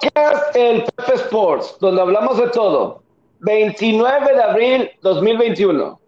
[0.00, 3.02] Podcast El Pepe Sports, donde hablamos de todo.
[3.40, 5.98] 29 de abril 2021.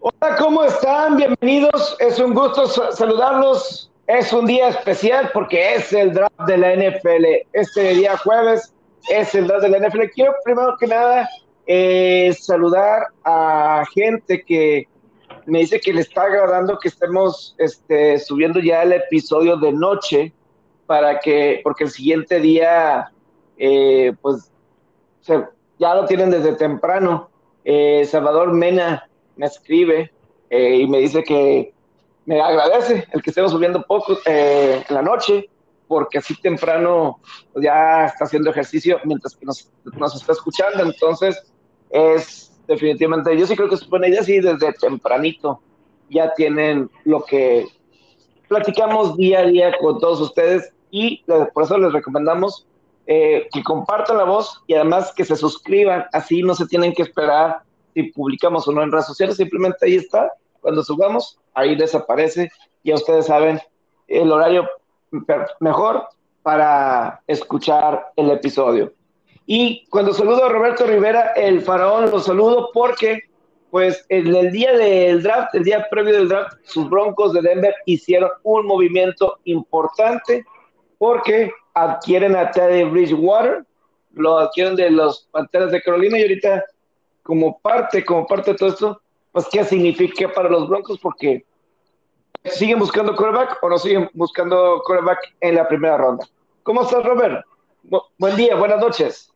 [0.00, 1.16] Hola, ¿cómo están?
[1.16, 1.96] Bienvenidos.
[2.00, 3.90] Es un gusto saludarlos.
[4.08, 7.24] Es un día especial porque es el draft de la NFL.
[7.52, 8.74] Este día jueves
[9.08, 10.06] es el draft de la NFL.
[10.14, 11.28] Quiero primero que nada
[11.66, 14.88] eh, saludar a gente que
[15.46, 20.32] me dice que le está agradando que estemos este, subiendo ya el episodio de noche
[20.92, 23.10] para que, porque el siguiente día,
[23.56, 24.52] eh, pues,
[25.78, 27.30] ya lo tienen desde temprano.
[27.64, 30.12] Eh, Salvador Mena me escribe
[30.50, 31.72] eh, y me dice que
[32.26, 35.48] me agradece el que estemos subiendo poco en la noche,
[35.88, 37.20] porque así temprano
[37.54, 40.82] pues, ya está haciendo ejercicio mientras que nos, nos está escuchando.
[40.82, 41.42] Entonces,
[41.88, 45.62] es definitivamente, yo sí creo que es buena idea, sí, desde tempranito
[46.10, 47.64] ya tienen lo que
[48.46, 52.66] platicamos día a día con todos ustedes y por eso les recomendamos
[53.06, 57.02] eh, que compartan la voz y además que se suscriban, así no se tienen que
[57.02, 57.62] esperar
[57.94, 62.50] si publicamos o no en redes sociales, simplemente ahí está, cuando subamos, ahí desaparece,
[62.84, 63.58] ya ustedes saben
[64.06, 64.68] el horario
[65.60, 66.06] mejor
[66.42, 68.92] para escuchar el episodio.
[69.46, 73.22] Y cuando saludo a Roberto Rivera, el faraón, lo saludo porque,
[73.70, 77.74] pues, en el día del draft, el día previo del draft, sus broncos de Denver
[77.86, 80.44] hicieron un movimiento importante
[81.02, 83.64] porque adquieren a Teddy Bridgewater,
[84.12, 86.64] lo adquieren de los Panteras de Carolina y ahorita,
[87.24, 91.00] como parte, como parte de todo esto, pues, ¿qué significa para los broncos?
[91.00, 91.44] Porque
[92.44, 96.24] siguen buscando quarterback o no siguen buscando quarterback en la primera ronda.
[96.62, 97.44] ¿Cómo estás, Robert?
[98.18, 99.32] buen día, buenas noches.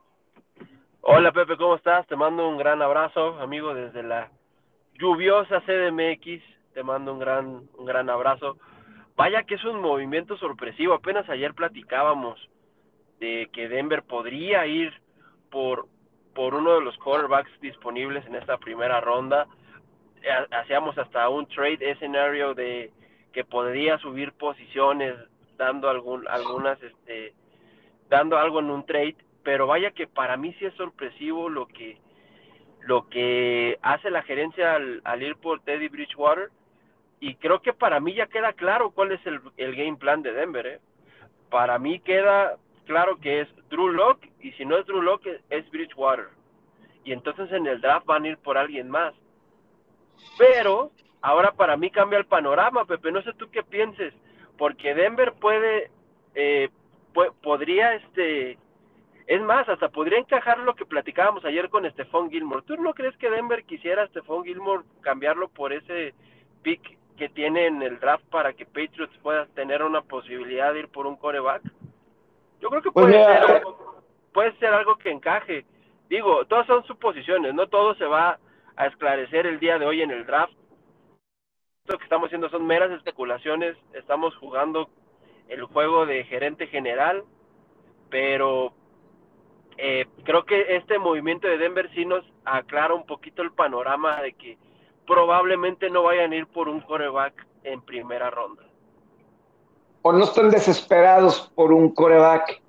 [1.00, 2.06] Hola Pepe, ¿cómo estás?
[2.06, 4.30] Te mando un gran abrazo, amigo, desde la
[5.00, 6.44] lluviosa CDMX.
[6.74, 8.56] Te mando un gran, un gran abrazo.
[9.16, 10.94] Vaya que es un movimiento sorpresivo.
[10.94, 12.38] Apenas ayer platicábamos
[13.18, 14.92] de que Denver podría ir
[15.50, 15.86] por,
[16.34, 19.46] por uno de los quarterbacks disponibles en esta primera ronda.
[20.50, 22.92] Hacíamos hasta un trade escenario de
[23.32, 25.14] que podría subir posiciones
[25.56, 27.32] dando algún, algunas, este,
[28.08, 31.98] dando algo en un trade pero vaya que para mí sí es sorpresivo lo que
[32.80, 36.50] lo que hace la gerencia al, ir por Teddy Bridgewater
[37.20, 40.66] y creo que para mí ya queda claro cuál es el, game plan de Denver.
[40.66, 40.80] ¿eh?
[41.50, 45.70] Para mí queda claro que es Drew Locke y si no es Drew Locke es
[45.70, 46.28] Bridgewater.
[47.04, 49.14] Y entonces en el draft van a ir por alguien más.
[50.38, 50.90] Pero
[51.20, 53.12] ahora para mí cambia el panorama, Pepe.
[53.12, 54.12] No sé tú qué pienses,
[54.58, 55.90] porque Denver puede,
[56.34, 56.68] eh,
[57.42, 58.58] podría este
[59.26, 62.62] es más, hasta podría encajar lo que platicábamos ayer con Stephon Gilmore.
[62.62, 66.14] ¿Tú no crees que Denver quisiera a Stephon Gilmore cambiarlo por ese
[66.62, 70.88] pick que tiene en el draft para que Patriots pueda tener una posibilidad de ir
[70.88, 71.62] por un coreback?
[72.60, 75.64] Yo creo que pues puede, ser, algo, puede ser algo que encaje.
[76.08, 78.38] Digo, todas son suposiciones, no todo se va
[78.76, 80.52] a esclarecer el día de hoy en el draft.
[81.86, 84.88] Lo que estamos haciendo son meras especulaciones, estamos jugando
[85.48, 87.24] el juego de gerente general,
[88.10, 88.72] pero
[89.78, 94.32] eh, creo que este movimiento de Denver sí nos aclara un poquito el panorama de
[94.32, 94.58] que
[95.06, 98.62] probablemente no vayan a ir por un coreback en primera ronda.
[100.02, 102.60] O no estén desesperados por un coreback,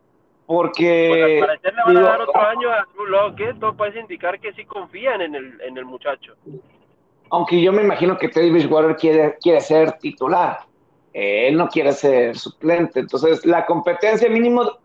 [0.46, 1.44] porque...
[1.46, 3.54] Pues le van a dar otro año a Drew Locke, ¿eh?
[3.60, 6.34] todo parece indicar que sí confían en el, en el muchacho.
[7.30, 10.62] Aunque yo me imagino que Teddy Bridgewater quiere, quiere ser titular,
[11.14, 14.78] él no quiere ser suplente, entonces la competencia mínimo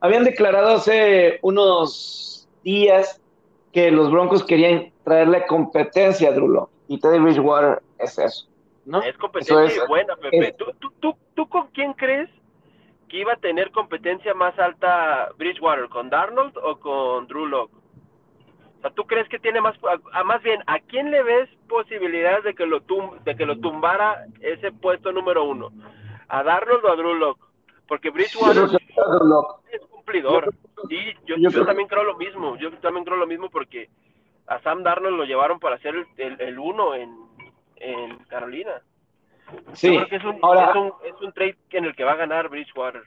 [0.00, 3.20] habían declarado hace unos días
[3.72, 8.48] que los Broncos querían traerle competencia a Drew y Teddy Bridgewater es eso.
[8.88, 9.02] ¿no?
[9.02, 10.56] Es competencia buena, Pepe.
[10.56, 12.28] ¿Tú, con quién crees
[13.08, 15.88] que iba a tener competencia más alta Bridgewater?
[15.88, 17.74] ¿Con Darnold o con Drew Locke?
[18.78, 19.76] O sea, ¿tú crees que tiene más,
[20.12, 22.80] a, más bien, ¿a quién le ves posibilidades de que lo
[23.24, 25.70] de que lo tumbara ese puesto número uno?
[26.28, 27.42] ¿A Darnold o a Drew Locke?
[27.86, 28.64] Porque Bridgewater
[29.72, 30.54] es cumplidor.
[30.88, 32.56] Y yo, también creo lo mismo.
[32.56, 33.90] Yo también creo lo mismo porque
[34.48, 37.14] a Sam Darnold lo llevaron para hacer el, el, uno en,
[37.76, 38.82] en Carolina.
[39.74, 40.72] Sí, es un, Ahora,
[41.04, 43.02] es, un, trade en el que va a ganar Bridgewater.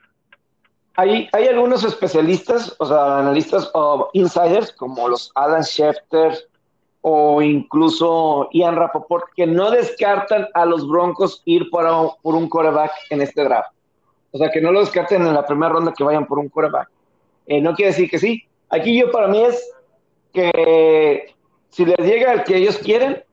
[0.96, 6.34] Hay, hay algunos especialistas, o sea, analistas o insiders, como los Alan Schefter
[7.02, 11.86] o incluso Ian Rapoport, que no descartan a los Broncos ir por,
[12.22, 13.72] por un quarterback en este draft.
[14.32, 16.90] O sea, que no lo descarten en la primera ronda que vayan por un quarterback.
[17.48, 18.44] Eh, no quiere decir que sí.
[18.70, 19.74] Aquí yo para mí es
[20.32, 21.36] que
[21.70, 23.24] si les llega el que ellos quieren,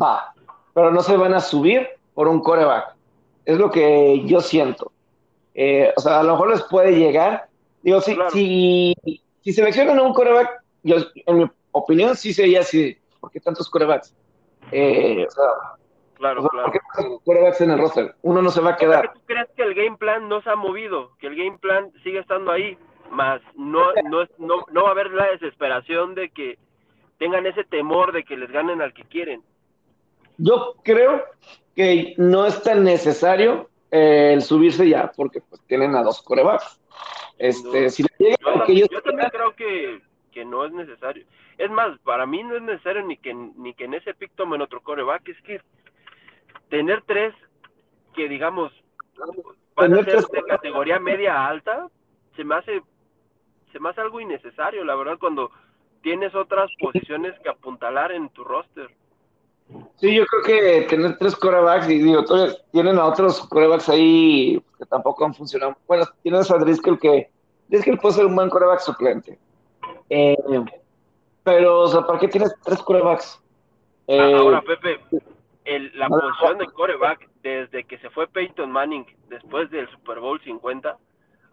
[0.00, 0.34] va.
[0.72, 2.94] Pero no se van a subir por un coreback.
[3.44, 4.92] Es lo que yo siento.
[5.54, 7.48] Eh, o sea, a lo mejor les puede llegar,
[7.84, 8.94] Digo, si, si,
[9.42, 10.96] si seleccionan a un coreback, yo,
[11.26, 12.96] en mi opinión, sí sería así.
[13.20, 14.16] ¿Por qué tantos corebacks?
[14.72, 15.44] Eh, o sea,
[16.14, 16.72] claro, claro.
[16.72, 18.14] ¿Por qué corebacks en el roster?
[18.22, 19.12] Uno no se va a quedar.
[19.12, 21.10] ¿Tú crees que el game plan no se ha movido?
[21.18, 22.78] Que el game plan sigue estando ahí,
[23.10, 26.58] más no, no, no, no va a haber la desesperación de que
[27.18, 29.42] tengan ese temor de que les ganen al que quieren.
[30.36, 31.24] Yo creo
[31.74, 36.80] que no es tan necesario eh, el subirse ya, porque pues tienen a dos corebacks.
[37.38, 38.08] Este, si yo,
[38.68, 40.00] yo también creo que,
[40.32, 41.24] que, no es necesario.
[41.58, 44.62] Es más, para mí no es necesario ni que ni que en ese pick tomen
[44.62, 45.60] otro coreback, es que
[46.68, 47.34] tener tres
[48.14, 48.72] que digamos
[49.76, 51.88] van a ser de categoría media alta,
[52.36, 52.82] se me hace
[53.74, 55.50] se me hace algo innecesario, la verdad, cuando
[56.00, 58.88] tienes otras posiciones que apuntalar en tu roster.
[59.96, 62.22] Sí, yo creo que tener tres corebacks y digo,
[62.70, 65.76] tienen a otros corebacks ahí que tampoco han funcionado.
[65.88, 67.30] Bueno, tienes a Driscoll que
[67.66, 69.40] Driscoll puede ser un buen coreback suplente.
[70.08, 70.36] Eh,
[71.42, 73.42] pero, o sea, ¿para qué tienes tres corebacks?
[74.06, 75.00] Eh, Ahora, Pepe,
[75.64, 80.40] el, la posición de coreback desde que se fue Peyton Manning después del Super Bowl
[80.42, 80.96] 50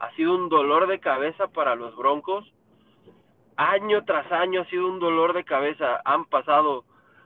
[0.01, 2.51] ha sido un dolor de cabeza para los Broncos.
[3.55, 6.01] Año tras año ha sido un dolor de cabeza.
[6.05, 6.85] Han pasado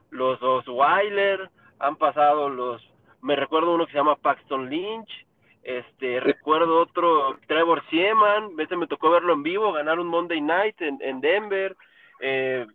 [0.10, 1.50] los dos Weiler,
[1.80, 2.86] han pasado los,
[3.22, 5.25] me recuerdo uno que se llama Paxton Lynch,
[5.63, 10.81] este, recuerdo otro, Trevor Sieman, este me tocó verlo en vivo, ganar un Monday Night
[10.81, 11.77] en, en Denver,
[12.19, 12.66] eh,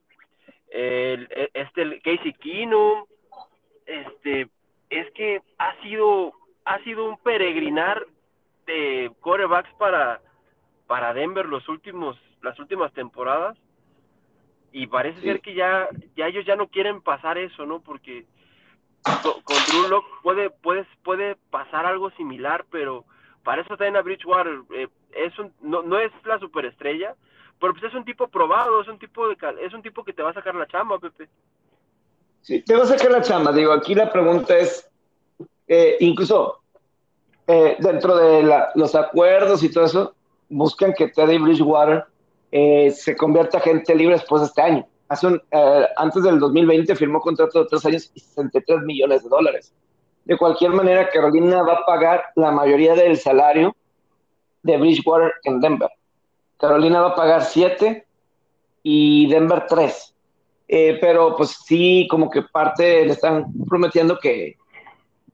[0.71, 3.05] el, este Casey Keenum,
[3.85, 4.49] este,
[4.89, 6.33] es que ha sido,
[6.65, 8.07] ha sido un peregrinar
[8.71, 10.21] de corebacks para,
[10.87, 13.57] para Denver los últimos, las últimas temporadas
[14.73, 17.81] y parece ser que ya, ya ellos ya no quieren pasar eso, ¿no?
[17.81, 18.27] Porque
[19.03, 23.05] con, Drew Locke puede, puede, puede pasar algo similar, pero
[23.43, 27.17] para eso también a Bridgewater eh, es un, no, no es la superestrella,
[27.61, 30.23] pero pues es un tipo probado, es un tipo de es un tipo que te
[30.23, 31.29] va a sacar la chamba, Pepe.
[32.43, 33.53] Sí, te va a sacar la chamba.
[33.53, 34.89] Digo, aquí la pregunta es,
[35.67, 36.60] eh, incluso
[37.53, 40.15] eh, dentro de la, los acuerdos y todo eso,
[40.49, 42.05] buscan que Teddy Bridgewater
[42.53, 44.87] eh, se convierte a gente libre después de este año.
[45.09, 49.29] Hace un, eh, antes del 2020 firmó contrato de tres años y 63 millones de
[49.29, 49.75] dólares.
[50.25, 53.75] De cualquier manera, Carolina va a pagar la mayoría del salario
[54.63, 55.91] de Bridgewater en Denver.
[56.57, 58.07] Carolina va a pagar 7
[58.85, 60.15] y Denver 3.
[60.69, 64.57] Eh, pero pues sí, como que parte le están prometiendo que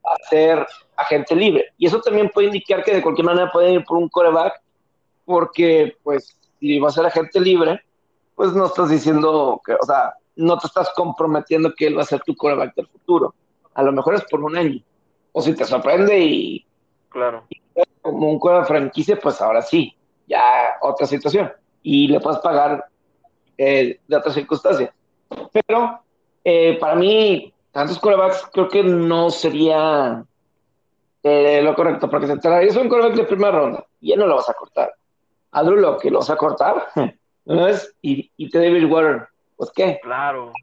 [0.03, 0.67] va a ser
[0.97, 1.73] agente libre.
[1.77, 4.61] Y eso también puede indicar que de cualquier manera pueden ir por un coreback,
[5.25, 7.81] porque pues y va a ser agente libre,
[8.35, 12.05] pues no estás diciendo que, o sea, no te estás comprometiendo que él va a
[12.05, 13.33] ser tu coreback del futuro.
[13.73, 14.81] A lo mejor es por un año.
[15.31, 16.65] O si te sorprende y,
[17.09, 17.43] claro.
[18.01, 19.95] como un coreback franquicia, pues ahora sí,
[20.27, 21.51] ya otra situación.
[21.83, 22.85] Y le puedes pagar
[23.57, 24.91] eh, de otras circunstancias.
[25.51, 25.99] Pero
[26.43, 30.23] eh, para mí, tantos corebacks creo que no sería
[31.23, 34.35] eh, lo correcto, porque se es un coreback de primera ronda y ya no lo
[34.35, 34.93] vas a cortar
[35.51, 36.87] a lo que lo vas a cortar,
[37.45, 37.95] ¿no es?
[38.01, 39.99] Y, y te David Water, pues qué.
[40.01, 40.53] Claro.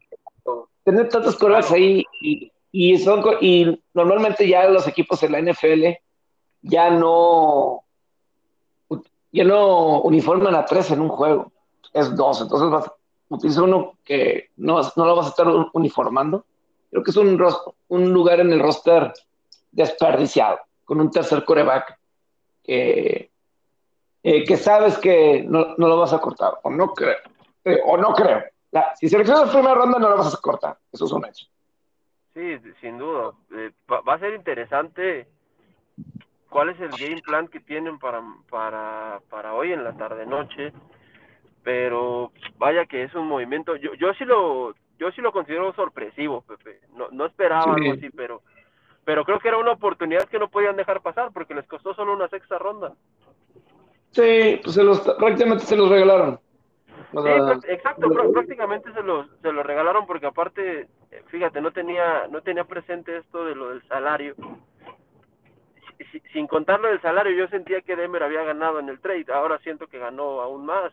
[0.83, 5.97] Tener tantos corebacks ahí y, y, son, y normalmente ya los equipos en la NFL
[6.61, 7.81] ya no
[9.31, 11.51] ya no uniforman a tres en un juego,
[11.91, 12.93] es dos, entonces vas a
[13.27, 16.45] utilizar uno que no, no lo vas a estar uniformando.
[16.89, 17.37] Creo que es un,
[17.89, 19.11] un lugar en el roster
[19.75, 21.99] desperdiciado, con un tercer coreback
[22.63, 23.29] que
[24.23, 27.17] eh, que sabes que no, lo vas a cortar, o no creo,
[27.63, 28.43] eh, o no creo.
[28.95, 31.45] si seleccionas primera ronda no lo vas a cortar, eso es un hecho.
[32.33, 33.33] Sí, sin duda.
[33.55, 35.27] Eh, va, a ser interesante
[36.49, 40.73] cuál es el game plan que tienen para, para, para hoy en la tarde-noche,
[41.63, 46.41] pero vaya que es un movimiento, yo, yo sí lo yo sí lo considero sorpresivo,
[46.41, 46.79] Pepe.
[46.95, 48.41] No, no esperaba algo así, pero
[49.05, 52.13] pero creo que era una oportunidad que no podían dejar pasar porque les costó solo
[52.13, 52.93] una sexta ronda.
[54.11, 56.39] Sí, pues se los, prácticamente se los regalaron.
[57.11, 57.29] sí,
[57.69, 60.87] exacto, prácticamente se los, se los regalaron porque aparte,
[61.27, 64.35] fíjate, no tenía, no tenía presente esto de lo del salario.
[66.33, 69.59] sin contar lo del salario, yo sentía que Denver había ganado en el trade, ahora
[69.59, 70.91] siento que ganó aún más.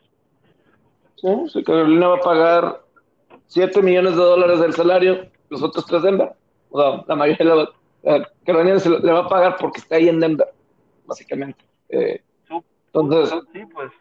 [1.15, 2.81] Sí, Carolina va a pagar
[3.47, 6.33] 7 millones de dólares del salario, los otros tres Denver.
[6.69, 7.69] O sea, la mayoría de la,
[8.45, 10.47] Carolina se le va a pagar porque está ahí en Denver,
[11.05, 11.63] básicamente.
[11.89, 12.21] Eh,
[12.93, 13.91] entonces, sí, pues.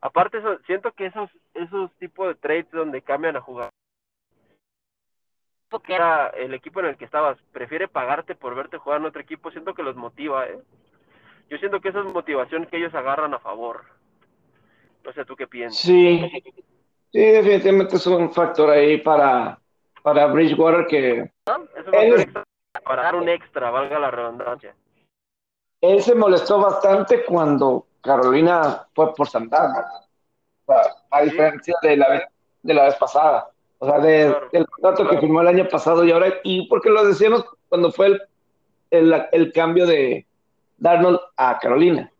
[0.00, 3.70] Aparte, eso, siento que esos, esos tipos de trades donde cambian a jugar,
[5.80, 9.20] que era el equipo en el que estabas, prefiere pagarte por verte jugar en otro
[9.20, 10.58] equipo, siento que los motiva, ¿eh?
[11.48, 13.82] Yo siento que esa es motivación que ellos agarran a favor.
[15.04, 15.80] No sé, ¿tú qué piensas?
[15.80, 16.30] Sí,
[17.12, 19.58] sí, definitivamente es un factor ahí para,
[20.02, 21.18] para Bridgewater que...
[21.20, 22.44] Es un factor
[22.84, 24.74] para dar un extra, valga la redundancia.
[25.80, 29.84] Él se molestó bastante cuando Carolina fue por Santana,
[31.10, 32.28] a diferencia de la,
[32.62, 33.48] de la vez pasada.
[33.78, 37.04] O sea, de, del contrato que firmó el año pasado y ahora, y porque lo
[37.04, 38.22] decíamos cuando fue el,
[38.90, 40.26] el, el cambio de
[40.78, 42.10] Darnold a Carolina.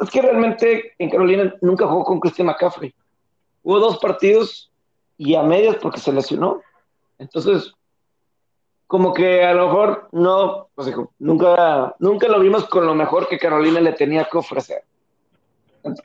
[0.00, 2.94] Es que realmente en Carolina nunca jugó con Christian McCaffrey.
[3.62, 4.70] Hubo dos partidos
[5.16, 6.60] y a medias porque se lesionó.
[7.18, 7.72] Entonces,
[8.86, 13.28] como que a lo mejor no, pues dijo, nunca, nunca lo vimos con lo mejor
[13.28, 14.82] que Carolina le tenía que ofrecer.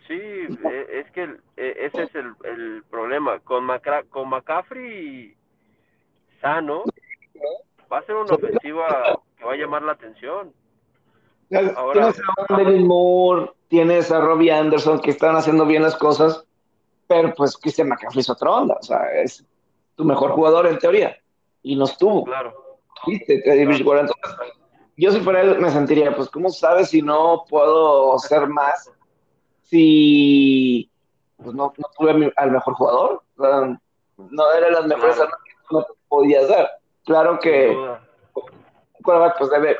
[0.07, 1.23] Sí, e, es que
[1.55, 3.39] e, ese es el, el problema.
[3.39, 5.35] Con, Macra, con McCaffrey
[6.41, 6.83] sano,
[7.91, 10.53] va a ser una ofensiva que va a llamar la atención.
[11.75, 16.45] Ahora, tienes a Devin Moore, tienes a Robbie Anderson que están haciendo bien las cosas,
[17.07, 19.43] pero pues Christian McCaffrey es otra onda, o sea, es
[19.95, 21.17] tu mejor jugador en teoría,
[21.63, 22.25] y no estuvo.
[22.25, 22.68] Claro.
[24.97, 28.91] Yo si fuera él me sentiría, pues, ¿cómo sabes si no puedo ser más
[29.63, 30.89] si
[31.37, 33.21] pues no, no tuve al mejor jugador?
[33.37, 35.31] no era las mejores claro.
[35.45, 36.69] que no podías dar.
[37.05, 37.75] Claro que
[39.01, 39.77] pues debe,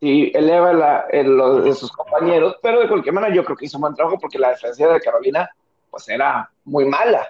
[0.00, 3.66] si eleva la, el, lo de sus compañeros, pero de cualquier manera yo creo que
[3.66, 5.50] hizo un buen trabajo porque la defensa de Carolina
[5.90, 7.28] pues era muy mala.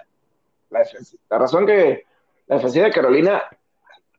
[0.69, 0.83] La,
[1.29, 2.05] la razón que
[2.47, 3.43] la defensa de Carolina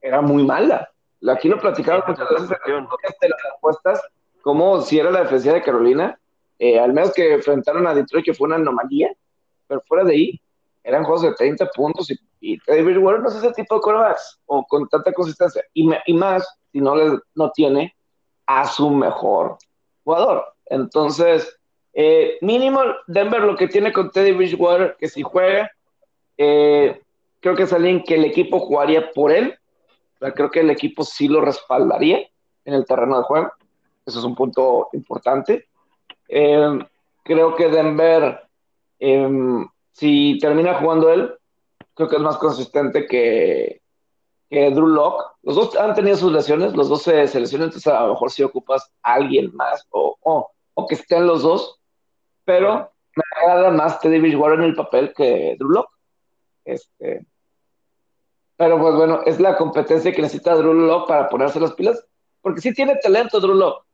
[0.01, 0.91] era muy mala.
[1.29, 4.01] Aquí lo platicaba muchas veces de las apuestas,
[4.43, 6.19] como si era la defensa de Carolina,
[6.59, 9.13] eh, al menos que enfrentaron a Detroit, que fue una anomalía,
[9.67, 10.41] pero fuera de ahí,
[10.85, 14.39] eran juegos de 30 puntos y, y David Warren no es ese tipo de corebacks
[14.47, 15.65] o con tanta consistencia.
[15.75, 17.97] Y, y más si no, le, no tiene
[18.47, 19.59] a su mejor
[20.05, 20.45] jugador.
[20.67, 21.59] Entonces,
[21.93, 25.71] eh, mínimo Denver lo que tiene con Teddy Bridgewater, que si juega,
[26.37, 27.01] eh,
[27.41, 29.59] creo que es alguien que el equipo jugaría por él.
[30.19, 32.27] Creo que el equipo sí lo respaldaría
[32.65, 33.53] en el terreno de juego.
[34.05, 35.69] Eso es un punto importante.
[36.29, 36.79] Eh,
[37.23, 38.41] creo que Denver,
[38.99, 41.35] em, si termina jugando él,
[41.95, 43.83] creo que es más consistente que,
[44.49, 45.25] que Drew Locke.
[45.43, 48.31] Los dos han tenido sus lesiones, los dos se, se lesionan, entonces a lo mejor
[48.31, 51.81] si ocupas a alguien más o, o, o, que estén los dos,
[52.45, 55.93] pero me agrada más Teddy Bridgewater en el papel que Drew Locke.
[56.65, 57.27] Este,
[58.57, 62.07] pero pues bueno, es la competencia que necesita Drew Locke para ponerse las pilas,
[62.41, 63.85] porque sí tiene talento Drew Locke,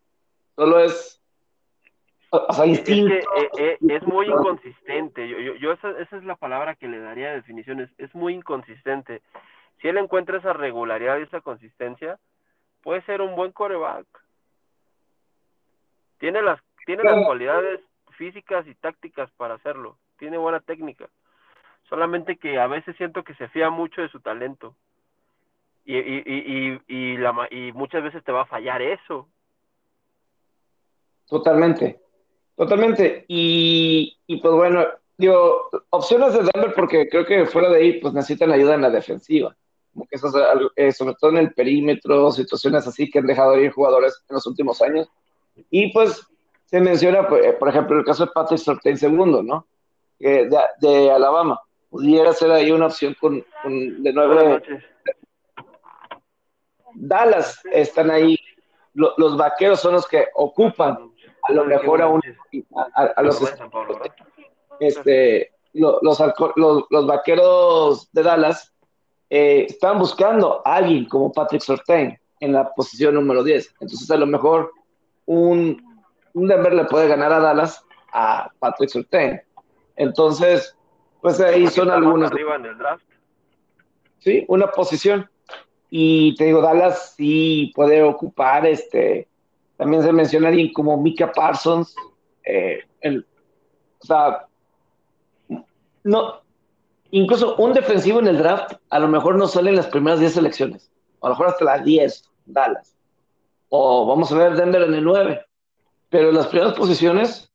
[0.57, 1.21] solo es
[2.31, 3.12] o sea, instinto.
[3.12, 5.28] Es, que, eh, eh, es, muy inconsistente.
[5.28, 7.81] Yo, yo, yo esa, esa, es la palabra que le daría de definición.
[7.81, 9.21] Es, es muy inconsistente
[9.83, 12.19] si él encuentra esa regularidad y esa consistencia,
[12.83, 14.07] puede ser un buen coreback.
[16.19, 17.81] Tiene las, tiene las cualidades
[18.12, 19.99] físicas y tácticas para hacerlo.
[20.19, 21.09] Tiene buena técnica.
[21.93, 24.75] Solamente que a veces siento que se fía mucho de su talento.
[25.85, 27.19] Y, y, y, y,
[27.51, 29.29] y muchas veces te va a fallar eso.
[31.29, 32.01] Totalmente.
[32.57, 33.27] Totalmente.
[33.29, 34.87] Y, y pues bueno,
[35.19, 38.89] digo, opciones de Denver porque creo que fuera de ahí pues necesitan ayuda en la
[38.89, 39.55] defensiva
[39.93, 43.53] como que eso es eh, sobre todo en el perímetro, situaciones así que han dejado
[43.53, 45.07] de ir jugadores en los últimos años.
[45.71, 46.27] Y pues
[46.65, 49.67] se menciona, pues, por ejemplo, el caso de Patrick Surtain segundo, ¿no?
[50.19, 50.49] Eh,
[50.81, 51.61] de, Alabama.
[51.93, 54.63] Pudiera ser ahí una opción con, con de nueve.
[56.95, 58.39] Dallas están ahí.
[58.95, 62.23] Lo, los vaqueros son los que ocupan a lo mejor a, un,
[62.95, 63.43] a, a los
[64.81, 66.01] este, los,
[66.57, 68.73] los, los vaqueros de Dallas
[69.29, 73.77] eh, estaban buscando a alguien como Patrick Sortain en la posición número 10.
[73.81, 74.73] Entonces, a lo mejor
[75.27, 77.85] un, un Denver le puede ganar a Dallas
[78.15, 79.43] a Patrick Sortain.
[79.97, 80.75] Entonces,
[81.23, 82.31] pues ahí son algunos.
[82.31, 83.05] arriba en el draft?
[84.19, 85.31] Sí, una posición.
[85.88, 89.29] Y te digo, Dallas sí puede ocupar este.
[89.76, 91.95] También se menciona alguien como Mika Parsons.
[92.45, 93.25] Eh, el,
[94.00, 94.47] o sea,
[96.02, 96.41] no,
[97.12, 100.33] incluso un defensivo en el draft a lo mejor no sale en las primeras 10
[100.33, 102.97] selecciones, a lo mejor hasta las 10, Dallas.
[103.69, 105.47] O vamos a ver Denver en el 9.
[106.09, 107.50] Pero en las primeras posiciones,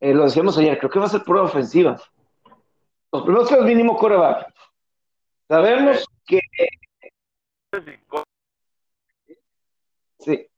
[0.00, 2.00] eh, lo decíamos ayer, creo que va a ser prueba ofensiva.
[3.12, 4.52] Los primeros tres mínimo coreback.
[5.48, 6.40] Sabemos que.
[10.18, 10.48] Sí.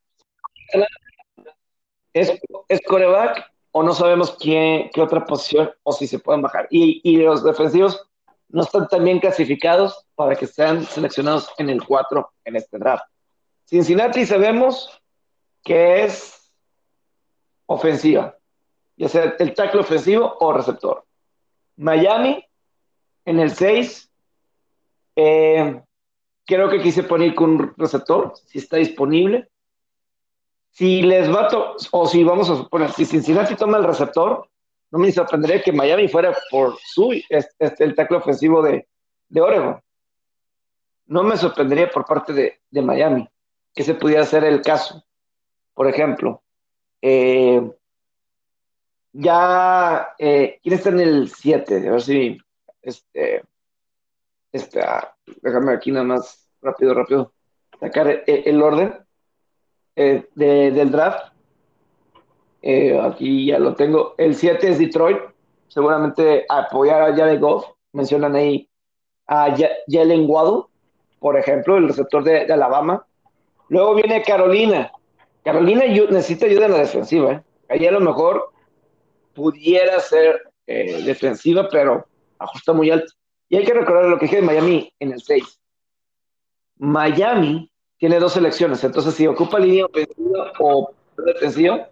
[2.12, 2.32] Es,
[2.68, 6.66] es coreback o no sabemos quién, qué otra posición o si se pueden bajar.
[6.70, 8.08] Y, y los defensivos
[8.48, 13.04] no están tan bien clasificados para que sean seleccionados en el 4 en este draft.
[13.66, 15.00] Cincinnati sabemos
[15.62, 16.50] que es
[17.66, 18.36] ofensiva,
[18.96, 21.04] ya sea el tackle ofensivo o receptor.
[21.78, 22.44] Miami
[23.24, 24.10] en el 6.
[25.16, 25.82] Eh,
[26.44, 29.48] creo que quise poner con un receptor, si está disponible.
[30.70, 31.48] Si les va
[31.90, 34.48] o si vamos a suponer, si Cincinnati toma el receptor,
[34.90, 38.86] no me sorprendería que Miami fuera por su, este, el tackle ofensivo de,
[39.28, 39.80] de Oregon.
[41.06, 43.28] No me sorprendería por parte de, de Miami
[43.74, 45.04] que se pudiera hacer el caso.
[45.74, 46.42] Por ejemplo,
[47.02, 47.60] eh,
[49.20, 51.88] ya, eh, ¿quién está en el 7?
[51.88, 52.38] A ver si,
[52.80, 53.42] este,
[54.52, 57.32] está, déjame aquí nada más, rápido, rápido,
[57.80, 58.94] sacar el, el orden
[59.96, 61.32] eh, de, del draft.
[62.62, 64.14] Eh, aquí ya lo tengo.
[64.18, 65.18] El 7 es Detroit,
[65.66, 67.66] seguramente apoyar a Jared Goff.
[67.92, 68.70] Mencionan ahí
[69.26, 69.52] a
[69.88, 70.66] Jalen Waddle,
[71.18, 73.04] por ejemplo, el receptor de, Alabama.
[73.68, 74.92] Luego viene Carolina.
[75.42, 77.32] Carolina necesita ayuda en la defensiva.
[77.32, 77.42] ¿eh?
[77.68, 78.52] Ahí a lo mejor
[79.38, 82.04] pudiera ser eh, defensiva, pero
[82.40, 83.12] ajusta muy alto.
[83.48, 85.60] Y hay que recordar lo que dije de Miami en el 6.
[86.78, 90.90] Miami tiene dos selecciones, entonces si ocupa línea ofensiva o
[91.24, 91.88] defensiva,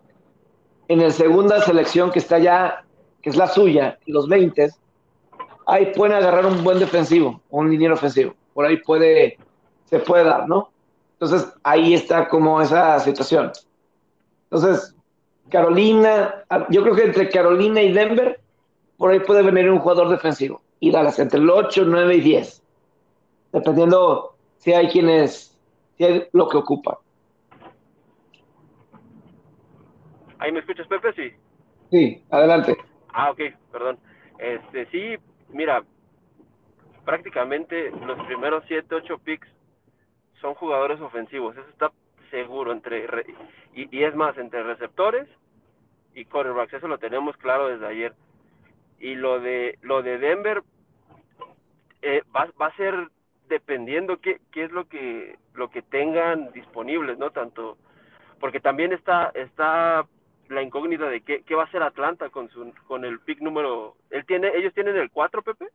[0.88, 2.84] en la segunda selección que está ya,
[3.22, 4.70] que es la suya, los 20,
[5.66, 8.34] ahí pueden agarrar un buen defensivo, un liniero ofensivo.
[8.54, 9.38] Por ahí puede,
[9.84, 10.70] se puede dar, ¿no?
[11.12, 13.52] Entonces, ahí está como esa situación.
[14.50, 14.95] Entonces,
[15.50, 18.40] Carolina, yo creo que entre Carolina y Denver,
[18.96, 20.62] por ahí puede venir un jugador defensivo.
[20.80, 22.62] Y Dallas, entre el 8, 9 y 10.
[23.52, 25.58] Dependiendo si hay quienes,
[25.96, 26.98] si hay lo que ocupa.
[30.38, 31.12] ¿Ahí me escuchas, Pepe?
[31.14, 31.32] Sí.
[31.90, 32.76] Sí, adelante.
[33.12, 33.40] Ah, ok,
[33.72, 33.98] perdón.
[34.38, 35.16] Este, sí,
[35.50, 35.82] mira,
[37.04, 39.48] prácticamente los primeros 7, 8 picks
[40.40, 41.56] son jugadores ofensivos.
[41.56, 41.92] Eso está
[42.30, 43.06] seguro entre
[43.74, 45.28] y, es más entre receptores
[46.14, 46.74] y quarterbacks.
[46.74, 48.14] Eso lo tenemos claro desde ayer.
[48.98, 50.62] Y lo de lo de Denver
[52.02, 52.94] eh, va, va a ser
[53.48, 57.76] dependiendo qué, qué es lo que lo que tengan disponibles, no tanto
[58.40, 60.06] porque también está está
[60.48, 63.96] la incógnita de qué, qué va a hacer Atlanta con su con el pick número
[64.10, 65.66] él tiene ellos tienen el 4 Pepe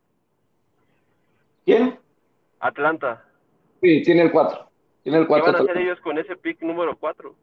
[1.64, 1.98] quién
[2.60, 3.24] Atlanta
[3.80, 4.71] sí tiene el 4
[5.02, 7.34] tiene el 4 qué van a hacer ellos con ese pick número 4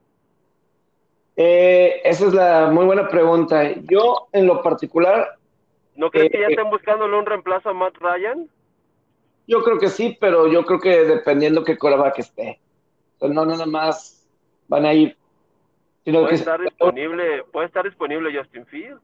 [1.36, 5.38] eh, esa es la muy buena pregunta yo en lo particular
[5.96, 8.50] ¿no crees que ya eh, estén buscándole un reemplazo a Matt Ryan?
[9.48, 12.60] Yo creo que sí, pero yo creo que dependiendo qué que esté.
[13.18, 14.26] O no, no nada más
[14.68, 15.18] van a ir
[16.06, 19.02] puede estar disponible, puede estar disponible Justin Fields.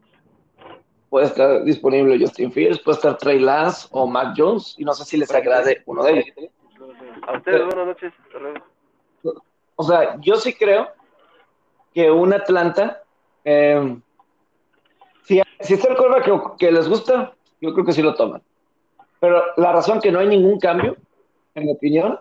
[1.08, 5.04] Puede estar disponible Justin Fields, puede estar Trey Lance o Mac Jones, y no sé
[5.04, 6.50] si les agrade uno de ellos.
[7.26, 8.12] A ustedes, buenas noches.
[9.74, 10.88] O sea, yo sí creo
[11.92, 13.02] que un Atlanta,
[13.44, 13.96] eh,
[15.24, 18.42] si, si está el coreback que, que les gusta, yo creo que sí lo toman.
[19.20, 20.96] Pero la razón que no hay ningún cambio,
[21.54, 22.20] en mi opinión,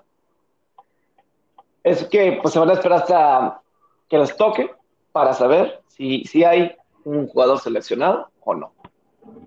[1.83, 3.61] es que pues se van a esperar hasta
[4.09, 4.73] que les toque
[5.11, 8.73] para saber si, si hay un jugador seleccionado o no.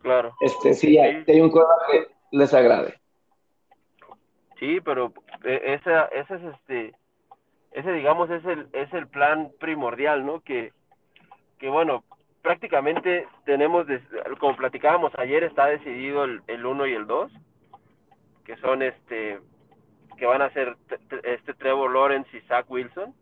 [0.02, 0.34] Claro.
[0.40, 2.97] Este, si hay, hay un jugador que les agrade.
[4.58, 5.12] Sí, pero
[5.44, 6.94] ese, ese es este,
[7.72, 10.40] ese digamos es el, es el plan primordial, ¿no?
[10.40, 10.72] Que,
[11.58, 12.04] que bueno,
[12.42, 13.86] prácticamente tenemos,
[14.38, 17.32] como platicábamos ayer, está decidido el, el 1 y el 2,
[18.44, 19.38] que son este,
[20.16, 20.76] que van a ser
[21.22, 23.14] este Trevor Lawrence y Zach Wilson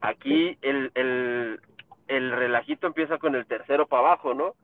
[0.00, 1.60] Aquí el, el,
[2.06, 4.54] el relajito empieza con el tercero para abajo, ¿no?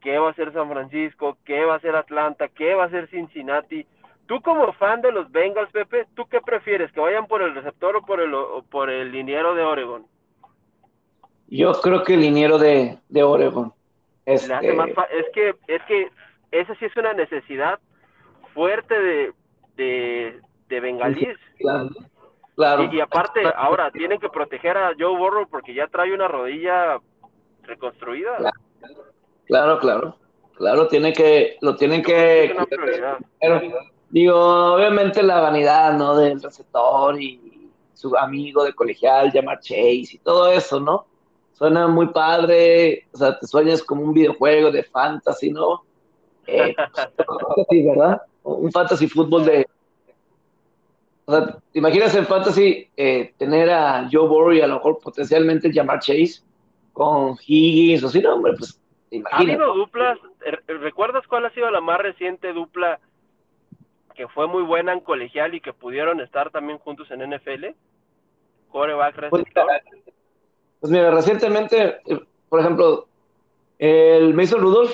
[0.00, 1.36] ¿Qué va a ser San Francisco?
[1.44, 2.48] ¿Qué va a ser Atlanta?
[2.48, 3.86] ¿Qué va a ser Cincinnati?
[4.30, 6.92] Tú como fan de los Bengals, Pepe, ¿tú qué prefieres?
[6.92, 8.32] ¿Que vayan por el receptor o por el,
[8.70, 10.06] por el liniero de Oregon?
[11.48, 13.72] Yo creo que el liniero de, de Oregon.
[14.24, 14.54] Este...
[14.54, 16.10] es que es que
[16.52, 17.80] esa sí es una necesidad
[18.54, 19.32] fuerte de,
[19.74, 21.36] de, de bengalíes.
[21.58, 27.00] Y, aparte, ahora tienen que proteger a Joe Burrow porque ya trae una rodilla
[27.64, 28.52] reconstruida.
[29.46, 30.16] Claro, claro.
[30.54, 32.54] Claro, tiene que, lo tienen que.
[34.10, 36.16] Digo, obviamente la vanidad, ¿no?
[36.16, 41.06] Del receptor y su amigo de colegial, llamar Chase y todo eso, ¿no?
[41.52, 45.84] Suena muy padre, o sea, te sueñas como un videojuego de fantasy, ¿no?
[46.46, 46.74] Eh,
[47.86, 48.22] ¿verdad?
[48.42, 49.66] Un fantasy fútbol de,
[51.30, 54.98] o sea, ¿te imaginas en Fantasy eh, tener a Joe Burrow y a lo mejor
[54.98, 56.42] potencialmente llamar Chase
[56.92, 58.20] con Higgins o así?
[58.20, 58.80] No, hombre, pues
[59.30, 60.18] ¿Ha habido duplas?
[60.44, 62.98] Er, ¿Recuerdas cuál ha sido la más reciente dupla
[64.20, 67.68] que fue muy buena en colegial y que pudieron estar también juntos en NFL?
[68.70, 69.44] Coreback pues,
[70.78, 73.08] pues, mira, recientemente, eh, por ejemplo,
[73.78, 74.92] el Mason Rudolph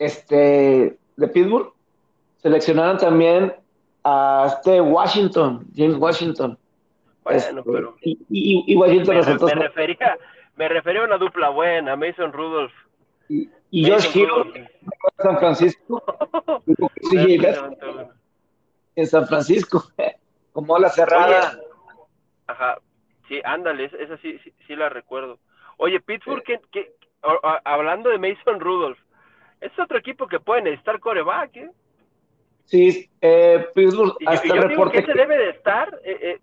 [0.00, 1.72] este, de Pittsburgh,
[2.38, 3.54] seleccionaron también
[4.02, 6.58] a este Washington, James Washington.
[7.22, 10.18] Bueno, Este, pero y, y- y Washington me, resultó me ser- refería,
[10.56, 12.72] me refería a una dupla buena, Mason Rudolph.
[13.28, 14.28] y, y Josh Hill
[15.18, 16.02] San Francisco,
[17.12, 17.38] y
[18.96, 19.84] en San Francisco,
[20.52, 21.58] como la cerrada.
[22.46, 22.78] Ajá,
[23.28, 25.38] sí, ándale, esa- sí, sí, sí la recuerdo.
[25.78, 28.98] Oye, Pittsburgh, ¿qué, qué- a- a- hablando de Mason Rudolph,
[29.60, 31.70] es otro equipo que puede necesitar coreback, ¿eh?
[32.64, 36.18] Sí, eh, Pittsburgh, yo, hasta yo el digo reporte que ese debe de estar, eh,
[36.20, 36.40] eh,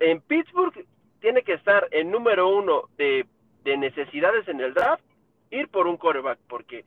[0.00, 0.86] en Pittsburgh
[1.20, 3.26] tiene que estar en número uno de,
[3.64, 5.04] de necesidades en el draft,
[5.50, 6.84] ir por un coreback, porque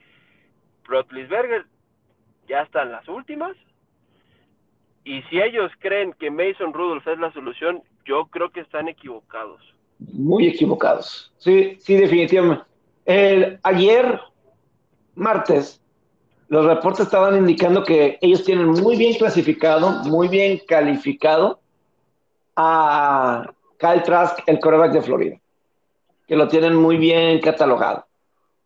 [0.84, 1.66] Rotlisberger
[2.48, 3.56] ya está en las últimas,
[5.06, 9.62] y si ellos creen que Mason Rudolph es la solución, yo creo que están equivocados.
[10.00, 11.32] muy equivocados.
[11.38, 12.66] Sí, sí, definitivamente.
[13.06, 14.20] El- ayer,
[15.16, 15.82] martes,
[16.50, 21.62] los reportes estaban indicando que ellos tienen muy bien clasificado, muy bien calificado
[22.56, 25.38] a Kyle Trask, el quarterback de Florida,
[26.28, 28.06] que lo tienen muy bien catalogado.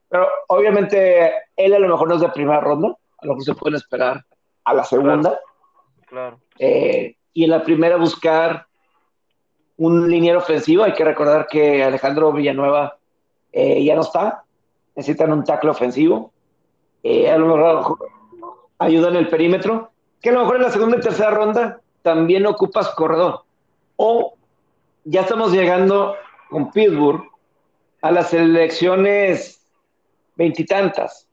[0.09, 3.53] Pero obviamente él a lo mejor no es de primera ronda, a lo mejor se
[3.55, 4.25] pueden esperar
[4.63, 5.29] a la segunda.
[5.29, 5.39] Claro.
[6.57, 8.67] Eh, y en la primera buscar
[9.77, 10.83] un liniero ofensivo.
[10.83, 12.97] Hay que recordar que Alejandro Villanueva
[13.51, 14.43] eh, ya no está.
[14.95, 16.31] Necesitan un tackle ofensivo.
[17.03, 17.97] Eh, a lo mejor
[18.77, 19.91] ayuda en el perímetro.
[20.21, 23.43] Que a lo mejor en la segunda y tercera ronda también ocupas corredor.
[23.95, 24.33] O
[25.05, 26.15] ya estamos llegando
[26.49, 27.23] con Pittsburgh
[28.01, 29.65] a las elecciones
[30.35, 31.27] veintitantas,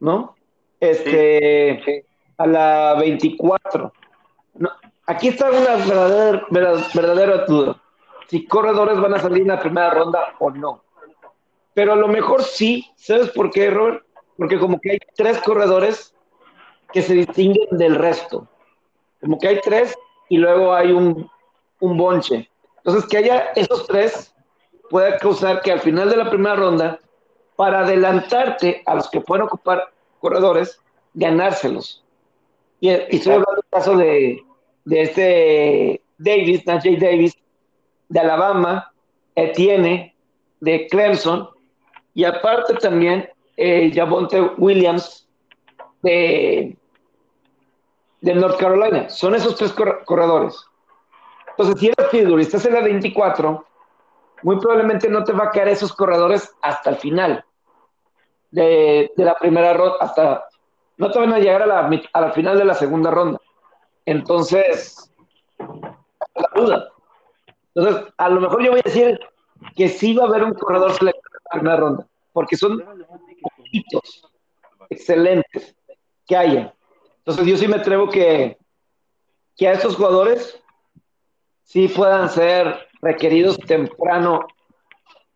[0.00, 0.34] ¿no?
[0.80, 2.04] Este,
[2.38, 3.92] a la 24.
[4.58, 4.70] No,
[5.06, 7.80] aquí está una verdadera, verdad- verdadera duda.
[8.28, 10.82] Si corredores van a salir en la primera ronda o no.
[11.74, 12.86] Pero a lo mejor sí.
[12.96, 14.04] ¿Sabes por qué, Robert?
[14.36, 16.14] Porque como que hay tres corredores
[16.92, 18.48] que se distinguen del resto.
[19.20, 19.94] Como que hay tres
[20.28, 21.30] y luego hay un,
[21.80, 22.50] un bonche.
[22.78, 24.34] Entonces, que haya esos tres
[24.90, 27.00] puede causar que al final de la primera ronda,
[27.56, 30.80] para adelantarte a los que pueden ocupar corredores,
[31.14, 32.04] ganárselos.
[32.80, 34.42] Y, y estoy hablando caso de,
[34.84, 37.34] de este Davis, Najee Davis,
[38.08, 38.92] de Alabama,
[39.34, 40.14] Etienne,
[40.60, 41.48] de Clemson,
[42.14, 43.92] y aparte también eh,
[44.56, 45.28] Williams
[46.02, 46.76] de,
[48.20, 49.08] de North Carolina.
[49.10, 50.64] Son esos tres cor- corredores.
[51.50, 53.66] Entonces, si eres Pittsburgh y estás en la 24,
[54.42, 57.44] muy probablemente no te va a caer esos corredores hasta el final
[58.50, 60.44] de, de la primera ronda, hasta
[60.98, 63.38] no te van a llegar a la, a la final de la segunda ronda.
[64.06, 65.12] Entonces,
[65.58, 66.88] la duda.
[67.74, 69.20] Entonces, a lo mejor yo voy a decir
[69.76, 72.82] que sí va a haber un corredor seleccionado en la primera ronda, porque son
[74.88, 75.76] excelentes
[76.26, 76.74] que haya.
[77.18, 78.56] Entonces, yo sí me atrevo que,
[79.56, 80.62] que a estos jugadores
[81.64, 84.46] sí puedan ser requeridos temprano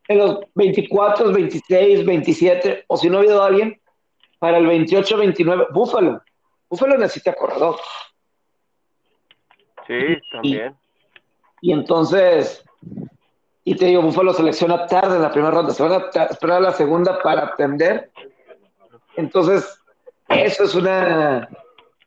[0.09, 3.81] en los 24, 26, 27, o si no ha habido alguien,
[4.39, 5.67] para el 28, 29.
[5.73, 6.23] Búfalo.
[6.69, 7.77] Búfalo necesita corredor.
[9.91, 10.77] Sí, también.
[11.61, 12.65] Y entonces,
[13.65, 16.61] y te digo, Búfalo selecciona tarde en la primera ronda, se van a esperar a
[16.61, 18.11] la segunda para atender.
[19.17, 19.79] Entonces,
[20.29, 21.49] eso es una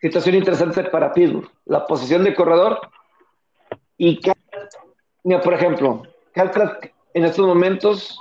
[0.02, 1.50] situación interesante para Pittsburgh.
[1.66, 2.80] La posición de corredor
[3.98, 4.36] y, Cal-
[5.24, 8.20] mira, por ejemplo, Cal Trask en estos momentos,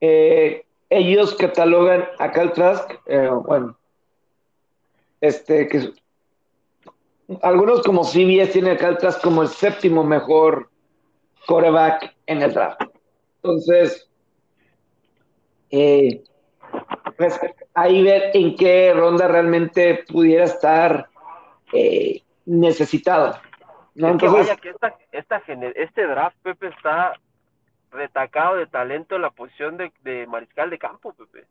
[0.00, 3.76] eh, ellos catalogan a Cal Trask, eh, bueno,
[5.20, 5.92] este, que
[7.42, 10.70] algunos como CBS tienen a Cal Trask como el séptimo mejor
[11.46, 12.82] quarterback en el draft.
[13.42, 14.08] Entonces,
[15.70, 16.22] eh,
[17.16, 17.38] pues
[17.74, 21.08] ahí ver en qué ronda realmente pudiera estar
[21.72, 23.38] eh, necesitado.
[23.94, 24.08] ¿no?
[24.08, 25.42] Entonces, vaya que esta, esta
[25.74, 27.14] este draft, Pepe, está
[27.90, 31.46] retacado de talento en la posición de, de mariscal de campo, Pepe.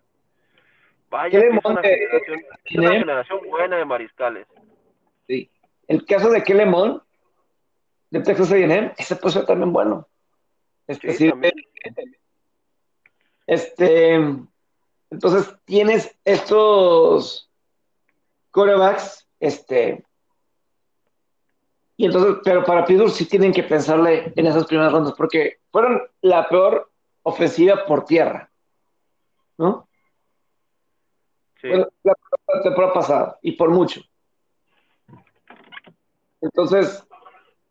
[1.09, 2.59] Vaya ¿Qué que es una, monte- generación, es una
[2.89, 2.99] tiene?
[2.99, 4.47] generación buena de mariscales.
[5.87, 7.01] El caso de Kelemon,
[8.09, 10.07] de Texas A&M, ese puede ser también bueno.
[10.87, 11.53] Este, Sí, también.
[13.47, 14.15] Este,
[15.09, 17.49] entonces tienes estos
[18.51, 20.03] corebacks, este,
[21.97, 26.01] y entonces, pero para Pittsburgh sí tienen que pensarle en esas primeras rondas, porque fueron
[26.21, 26.91] la peor
[27.23, 28.49] ofensiva por tierra,
[29.57, 29.87] ¿no?
[31.61, 31.69] Sí.
[31.69, 34.01] Fue la temporada pasada, y por mucho.
[36.45, 37.07] Entonces,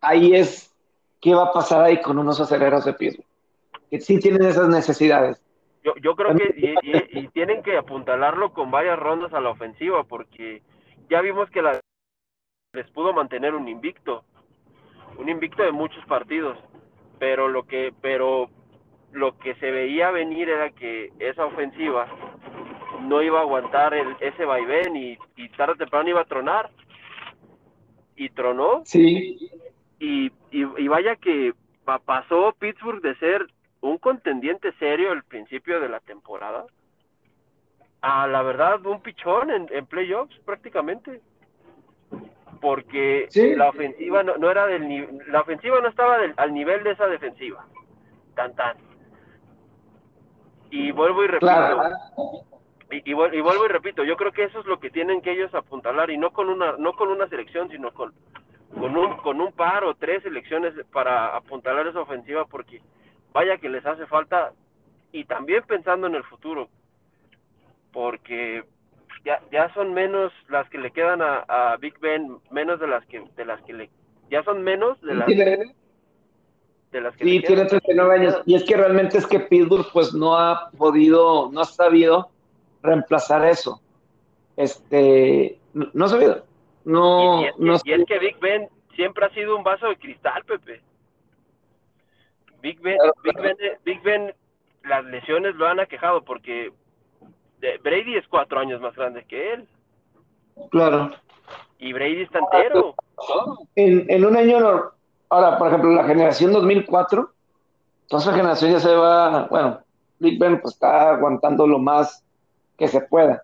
[0.01, 0.75] ahí es
[1.21, 3.27] qué va a pasar ahí con unos aceleros de Pittsburgh,
[3.89, 5.41] que sí tienen esas necesidades.
[5.83, 6.77] Yo, yo creo que
[7.11, 10.61] y, tienen que apuntalarlo con varias rondas a la ofensiva porque
[11.09, 11.79] ya vimos que la,
[12.73, 14.23] les pudo mantener un invicto,
[15.17, 16.57] un invicto de muchos partidos,
[17.19, 18.49] pero lo que pero
[19.13, 22.07] lo que se veía venir era que esa ofensiva
[23.01, 26.69] no iba a aguantar el, ese vaivén y, y tarde o temprano iba a tronar
[28.15, 28.81] y tronó.
[28.85, 29.49] Sí.
[29.99, 31.53] Y, y, vaya que
[32.05, 33.47] pasó Pittsburgh de ser
[33.81, 36.65] un contendiente serio al principio de la temporada
[38.01, 41.21] a la verdad un pichón en, en playoffs prácticamente.
[42.61, 47.07] Porque la ofensiva no, no, era del la ofensiva no estaba al nivel de esa
[47.07, 47.65] defensiva.
[48.35, 48.77] Tan tan.
[50.71, 51.47] Y vuelvo y repito
[52.91, 55.53] y, y, vuelvo y repito yo creo que eso es lo que tienen que ellos
[55.55, 58.13] apuntalar y no con una no con una selección sino con
[58.73, 62.81] con un con un par o tres selecciones para apuntalar esa ofensiva porque
[63.33, 64.53] vaya que les hace falta
[65.15, 66.67] y también pensando en el futuro,
[67.93, 68.63] porque
[69.23, 73.23] ya, ya son menos las que le quedan a, Big Ben, menos de las que
[73.35, 73.89] de las que le
[74.29, 78.75] ya son menos de las de las que sí, tiene 39 años y es que
[78.75, 82.29] realmente es que Pittsburgh pues no ha podido, no ha sabido
[82.85, 83.81] reemplazar eso.
[84.55, 86.45] Este, no, sabido.
[86.85, 90.81] No, y, y es que Big Ben siempre ha sido un vaso de cristal, Pepe.
[92.61, 94.33] Big Ben, Big Ben, Big Ben,
[94.83, 96.71] las lesiones lo han aquejado porque
[97.83, 99.67] Brady es cuatro años más grande que él.
[100.71, 101.11] Claro.
[101.79, 102.95] Y Brady está entero.
[103.75, 104.57] En, en un año,
[105.29, 107.29] ahora, por ejemplo, la generación 2004,
[108.07, 109.79] toda esa generación ya se va, bueno,
[110.19, 112.24] Big Ben pues está aguantando lo más
[112.77, 113.43] que se pueda.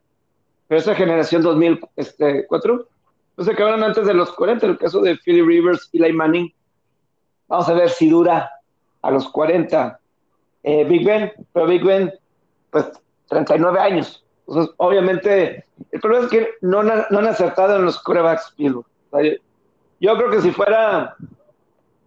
[0.67, 2.87] Pero esa generación 2004,
[3.35, 6.53] pues se acabaron antes de los 40, el caso de Philly Rivers y Eli Manning.
[7.47, 8.49] Vamos a ver si dura
[9.01, 9.99] a los 40
[10.63, 12.13] eh, Big Ben, pero Big Ben,
[12.69, 12.91] pues
[13.29, 14.23] 39 años.
[14.47, 18.85] Entonces, obviamente, el problema es que no, no han acertado en los corebacks Pittsburgh.
[19.99, 21.15] yo, creo que si fuera,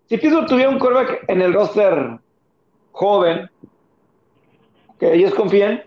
[0.09, 2.19] si Pittsburgh tuviera un coreback en el roster
[2.93, 3.51] joven,
[4.99, 5.83] que ellos confíen,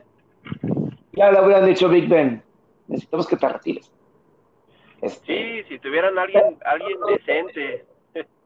[1.17, 2.43] ya le hubieran dicho Big Ben,
[2.87, 3.91] necesitamos que te retires.
[5.01, 7.85] Este, sí, si tuvieran alguien, alguien decente.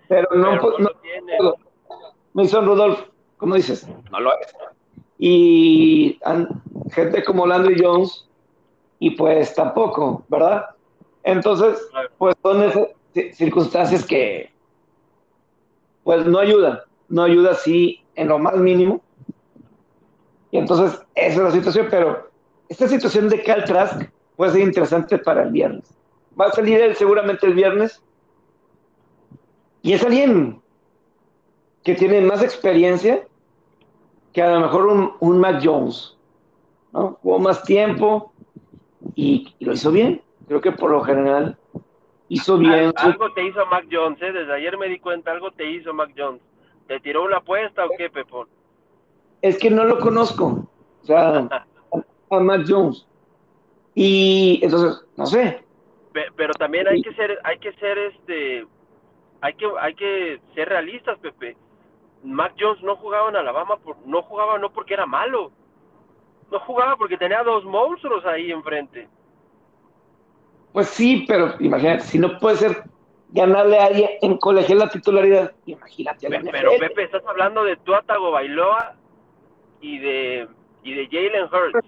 [0.07, 1.55] Pero no, no,
[2.33, 2.99] Mason Rudolph,
[3.37, 3.87] ¿cómo dices?
[4.09, 4.55] No lo es.
[5.17, 6.19] Y
[6.91, 8.27] gente como Landry Jones,
[8.99, 10.65] y pues tampoco, ¿verdad?
[11.23, 12.87] Entonces, pues son esas
[13.33, 14.51] circunstancias que,
[16.03, 16.79] pues no ayudan,
[17.09, 19.01] no ayuda así en lo más mínimo.
[20.51, 22.30] Y entonces, esa es la situación, pero
[22.71, 25.93] esta situación de Cal Trask puede ser interesante para el viernes.
[26.39, 28.01] Va a salir él seguramente el viernes.
[29.81, 30.61] Y es alguien
[31.83, 33.27] que tiene más experiencia
[34.31, 36.17] que a lo mejor un, un Mac Jones.
[36.93, 37.19] ¿no?
[37.21, 38.31] Jugó más tiempo
[39.15, 40.21] y, lo hizo bien.
[40.47, 41.57] Creo que por lo general
[42.29, 42.93] hizo bien.
[42.95, 44.31] Algo te hizo Mac Jones, ¿eh?
[44.31, 46.41] desde ayer me di cuenta, algo te hizo Mac Jones.
[46.87, 48.47] ¿Te tiró una apuesta o qué, Pepón?
[49.41, 50.69] Es que no lo conozco,
[51.01, 51.49] o sea,
[52.35, 53.07] a Mac Jones.
[53.95, 55.63] Y entonces, no sé.
[56.13, 58.65] Pero también hay que ser, hay que ser este,
[59.41, 61.57] hay que, hay que ser realistas, Pepe.
[62.23, 65.51] Mac Jones no jugaba en Alabama, por, no jugaba no porque era malo,
[66.51, 69.07] no jugaba porque tenía dos monstruos ahí enfrente.
[70.71, 72.83] Pues sí, pero imagínate, si no puede ser
[73.29, 76.27] ganarle a alguien en colegio la titularidad, imagínate.
[76.51, 78.95] pero Pepe, estás hablando de Tuatago Bailoa
[79.81, 80.47] y de,
[80.83, 81.87] y de Jalen Hurts.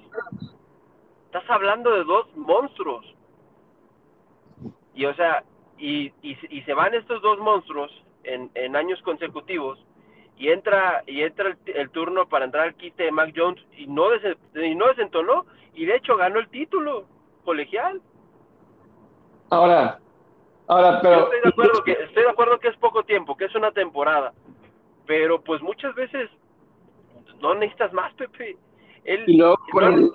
[1.25, 3.05] Estás hablando de dos monstruos.
[4.93, 5.43] Y o sea,
[5.77, 7.91] y, y, y se van estos dos monstruos
[8.23, 9.79] en, en años consecutivos
[10.37, 14.07] y entra y entra el, turno para entrar al quite de Mac Jones y no,
[14.13, 17.05] y no desentonó y de hecho ganó el título
[17.43, 18.01] colegial.
[19.49, 19.99] Ahora,
[20.67, 21.23] ahora, pero...
[21.25, 24.33] estoy de acuerdo que, estoy de acuerdo que es poco tiempo, que es una temporada,
[25.05, 26.29] pero pues muchas veces
[27.39, 28.57] no necesitas más, Pepe.
[29.05, 30.11] Él y luego, no,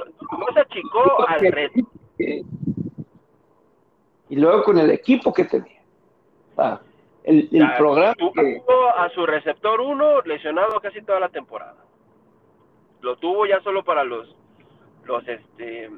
[0.55, 1.81] se achicó al reto.
[4.31, 5.81] Y luego con el equipo que tenía.
[6.57, 6.81] Ah
[7.29, 8.14] el, programa.
[8.96, 11.77] A su receptor uno lesionado casi toda la temporada.
[13.01, 14.35] Lo tuvo ya solo para los,
[15.05, 15.90] los este,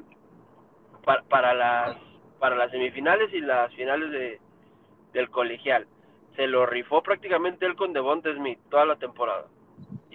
[1.29, 1.97] para, las,
[2.39, 4.39] para las semifinales y las finales de,
[5.13, 5.87] del colegial.
[6.35, 9.47] Se lo rifó prácticamente él con Devonta Smith toda la temporada.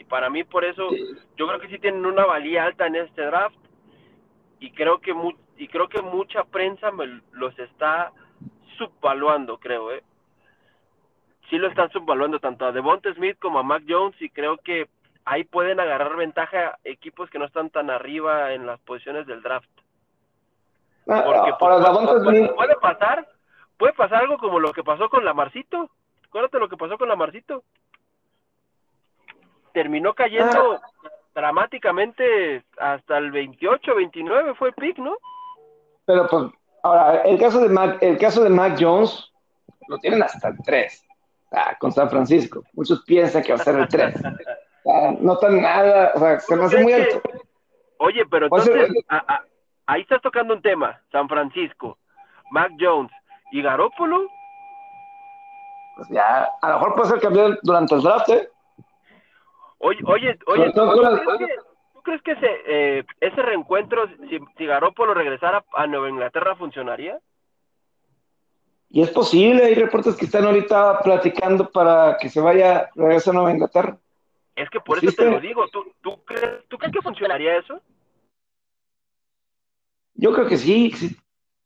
[0.09, 0.89] Para mí por eso,
[1.37, 3.57] yo creo que sí tienen una valía alta en este draft
[4.61, 5.15] y creo que
[5.59, 8.13] y creo que mucha prensa me los está
[8.77, 10.03] subvaluando, creo, eh
[11.49, 14.89] sí lo están subvaluando tanto a Devonta Smith como a Mac Jones y creo que
[15.25, 19.69] ahí pueden agarrar ventaja equipos que no están tan arriba en las posiciones del draft.
[21.09, 23.29] Ah, Porque ah, pues, ahora, puede, puede pasar,
[23.77, 25.91] puede pasar algo como lo que pasó con Lamarcito.
[26.27, 27.63] Acuérdate lo que pasó con Lamarcito.
[29.77, 30.81] Terminó cayendo
[31.35, 35.15] dramáticamente hasta el 28, 29 fue el pick, ¿no?
[36.07, 36.45] pero pues,
[36.83, 39.31] ahora, el caso de Mac, el caso de Mac Jones,
[39.89, 41.07] lo tienen hasta el 3,
[41.79, 42.63] con San Francisco.
[42.73, 44.15] Muchos piensan que va a ser el 3.
[45.21, 47.21] no están nada, o sea, se me hace muy alto.
[47.99, 49.45] Oye, pero entonces, a- a-
[49.89, 50.99] ahí estás tocando un tema.
[51.13, 51.99] San Francisco,
[52.51, 53.13] Mac Jones
[53.53, 54.27] y Garópolo.
[55.97, 58.49] Pues ya, a lo mejor puede ser cambiado durante el draft, ¿eh?
[59.87, 61.55] Oye, oye, oye, ¿tú, crees que,
[61.93, 67.21] tú crees que ese, eh, ese reencuentro, si, si Garópolo regresara a Nueva Inglaterra, funcionaría?
[68.91, 73.33] Y es posible, hay reportes que están ahorita platicando para que se vaya, regrese a
[73.35, 73.97] Nueva Inglaterra.
[74.57, 75.69] Es que por eso te lo digo.
[75.69, 77.81] ¿Tú, tú, crees, ¿Tú crees que funcionaría eso?
[80.15, 80.93] Yo creo que sí.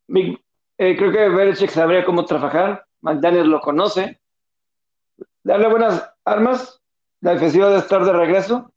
[0.09, 2.85] eh, creo que Belichick sabría cómo trabajar.
[3.01, 4.21] McDaniel lo conoce.
[5.43, 6.80] Darle buenas armas.
[7.21, 8.73] La defensiva debe estar de regreso.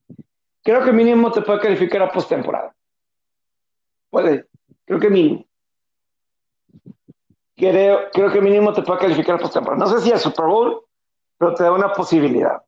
[0.63, 2.73] Creo que mínimo te puede calificar a postemporada.
[4.09, 4.45] Puede.
[4.85, 5.45] Creo que mínimo.
[7.55, 9.85] Creo, que mínimo te puede calificar a postemporada.
[9.85, 10.81] No sé si a Super Bowl,
[11.37, 12.61] pero te da una posibilidad.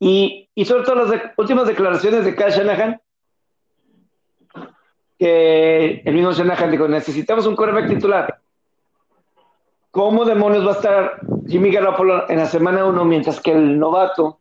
[0.00, 3.00] Y, y sobre todo las de- últimas declaraciones de Kyle Shanahan,
[5.18, 8.40] que el mismo Shanahan dijo, necesitamos un quarterback titular.
[9.90, 14.38] ¿Cómo demonios va a estar Jimmy Garoppolo en la semana 1 mientras que el novato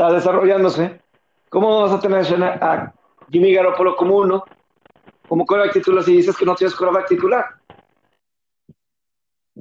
[0.00, 0.98] está desarrollándose?
[1.50, 2.92] ¿Cómo vas a tener a
[3.30, 4.44] Jimmy Garoppolo como uno,
[5.28, 7.44] como quarterback titular si dices que no tienes quarterback titular?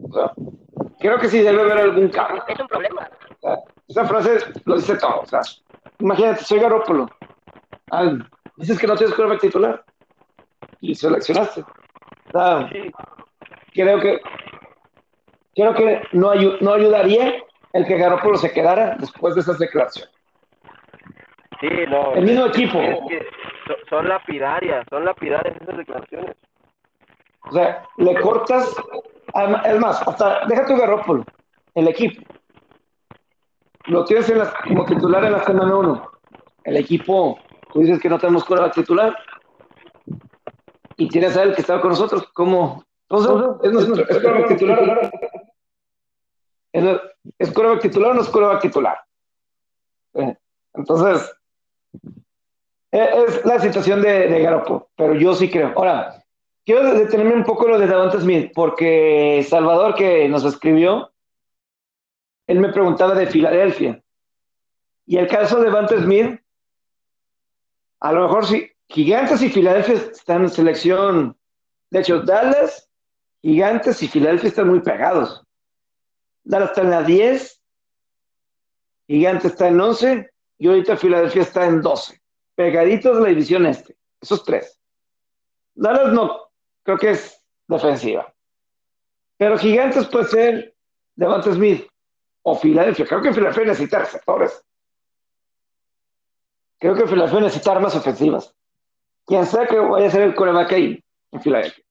[0.02, 0.32] O sea,
[1.00, 2.42] creo que sí debe haber algún cambio.
[2.48, 3.10] Es un problema.
[3.38, 3.58] O sea,
[3.90, 5.22] esa frase lo dice todo.
[5.22, 5.42] O sea,
[6.00, 7.10] imagínate, soy Garópolo.
[7.92, 8.10] Ah,
[8.56, 9.84] dices que no tienes quarterback titular.
[10.80, 11.66] Y seleccionaste.
[12.72, 12.92] Sí.
[13.74, 14.22] creo que
[15.56, 17.34] creo que no, ayu- no ayudaría
[17.74, 20.19] el que Garópolo se quedara después de esas declaraciones.
[21.60, 22.14] Sí, no.
[22.14, 22.80] El mismo equipo.
[22.80, 23.26] Es que
[23.90, 26.36] son lapidarias, son lapidarias esas declaraciones.
[27.50, 28.76] O sea, le cortas.
[29.66, 31.24] Es más, hasta deja tu Garópolo,
[31.76, 32.22] el equipo.
[33.86, 36.12] Lo tienes en las- como titular en la semana 1.
[36.64, 37.40] El equipo,
[37.72, 39.16] tú dices que no tenemos quarterback titular.
[40.98, 42.28] Y tienes a él que estaba con nosotros.
[42.34, 42.84] ¿Cómo?
[43.10, 43.32] Entonces,
[43.64, 45.12] es nuestro es quarterback titular.
[46.72, 47.02] ¿Es,
[47.40, 49.00] ¿Es titular o no es titular?
[50.74, 51.39] Entonces,
[52.92, 54.62] es la situación de, de
[54.96, 55.74] pero yo sí creo.
[55.76, 56.24] Ahora,
[56.66, 61.12] quiero detenerme un poco lo de Davante Smith, porque Salvador, que nos escribió,
[62.48, 64.02] él me preguntaba de Filadelfia.
[65.06, 66.40] Y el caso de Davante Smith,
[68.00, 71.38] a lo mejor sí, Gigantes y Filadelfia están en selección.
[71.92, 72.90] De hecho, Dallas,
[73.42, 75.44] Gigantes y Filadelfia están muy pegados.
[76.44, 77.62] Dallas está en la 10,
[79.08, 82.20] Gigantes está en 11 y ahorita Filadelfia está en 12.
[82.60, 83.96] Pegaditos de la división este.
[84.20, 84.78] Esos tres.
[85.76, 86.50] Dallas no,
[86.84, 88.36] creo que es defensiva.
[89.38, 90.76] Pero Gigantes puede ser
[91.16, 91.88] Devante Smith
[92.42, 93.06] o Filadelfia.
[93.06, 94.62] Creo que Filadelfia necesita receptores.
[96.80, 98.54] Creo que Filadelfia necesita armas ofensivas.
[99.26, 101.86] Quien sea que vaya a ser el coreback ahí en Filadelfia.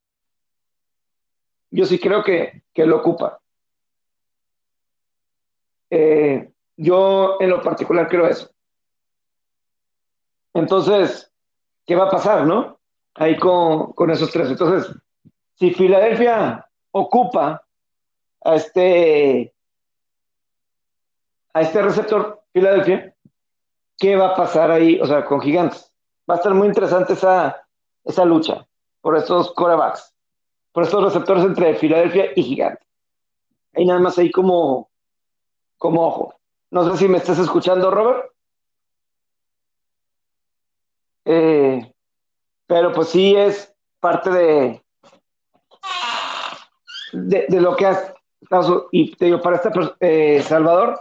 [1.71, 3.41] Yo sí creo que, que lo ocupa.
[5.89, 8.51] Eh, yo en lo particular creo eso.
[10.55, 11.31] Entonces,
[11.87, 12.79] ¿qué va a pasar, no?
[13.15, 14.49] Ahí con, con esos tres.
[14.49, 14.95] Entonces,
[15.55, 17.65] si Filadelfia ocupa
[18.45, 19.53] a este
[21.53, 23.15] a este receptor Filadelfia,
[23.99, 25.01] ¿qué va a pasar ahí?
[25.01, 25.93] O sea, con Gigantes.
[26.31, 27.67] Va a estar muy interesante esa,
[28.05, 28.67] esa lucha
[29.01, 30.15] por estos corebacks,
[30.73, 32.87] por estos receptores entre Filadelfia y Gigantes.
[33.75, 34.91] Hay nada más ahí como,
[35.77, 36.35] como ojo.
[36.71, 38.31] No sé si me estás escuchando, Robert.
[41.31, 41.93] Eh,
[42.67, 43.71] pero pues sí es
[44.01, 44.83] parte de,
[47.13, 48.15] de, lo que has
[48.49, 48.89] pasado.
[48.93, 49.69] Y te digo, para este
[50.01, 50.99] eh, Salvador,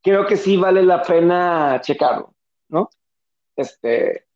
[0.00, 2.32] creo que sí vale la pena checarlo,
[2.68, 2.88] ¿no?
[3.56, 4.26] Este.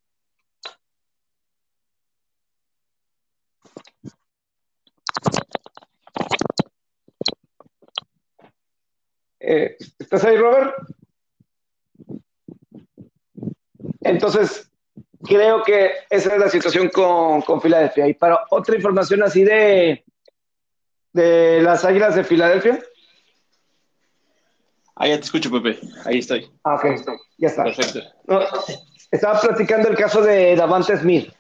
[9.38, 10.74] Eh, ¿Estás ahí, Robert?
[14.00, 14.68] Entonces,
[15.26, 18.08] creo que esa es la situación con, con Filadelfia.
[18.08, 20.04] Y para otra información así de,
[21.12, 22.80] de las Águilas de Filadelfia,
[24.96, 25.78] Ah, ya te escucho, Pepe.
[26.06, 26.50] Ahí estoy.
[26.64, 26.86] Ah, ok,
[27.36, 27.64] ya está.
[27.64, 28.00] Perfecto.
[29.10, 31.30] estaba platicando el caso de Davante Smith,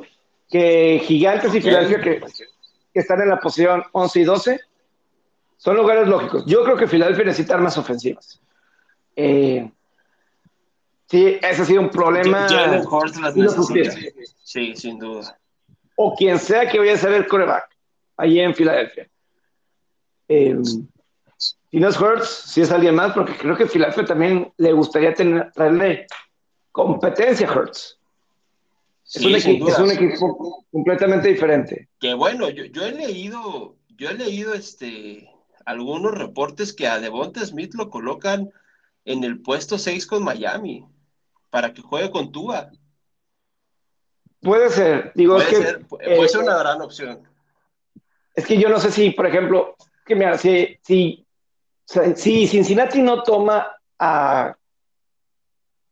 [0.50, 4.60] que Gigantes y Filadelfia que, que, están en la posición 11 y 12
[5.56, 6.44] son lugares lógicos.
[6.46, 8.42] Yo creo que Filadelfia necesita armas ofensivas.
[9.16, 9.70] Eh,
[11.06, 12.46] sí, ese ha sido un problema.
[14.44, 15.38] Sí, sin duda.
[15.96, 17.64] O quien sea que vaya a ser el coreback,
[18.16, 19.08] ahí en Filadelfia.
[20.28, 20.56] Eh,
[21.38, 25.14] si no es Hurts, si es alguien más, porque creo que Filadelfia también le gustaría
[25.14, 26.06] tener, traerle
[26.72, 27.98] competencia a Hurts.
[29.14, 29.34] Es, un
[29.90, 31.88] equipo, completamente diferente.
[32.00, 35.30] Que bueno, yo, yo, he leído, yo he leído este
[35.64, 38.50] algunos reportes que a Devonta Smith lo colocan
[39.04, 40.84] en el puesto 6 con Miami
[41.56, 42.70] para que juegue con Tua.
[44.42, 47.26] Puede ser, digo, puede que, ser, puede ser una gran opción.
[48.34, 51.26] Es que yo no sé si, por ejemplo, que mira, si, si
[52.14, 54.54] si Cincinnati no toma a,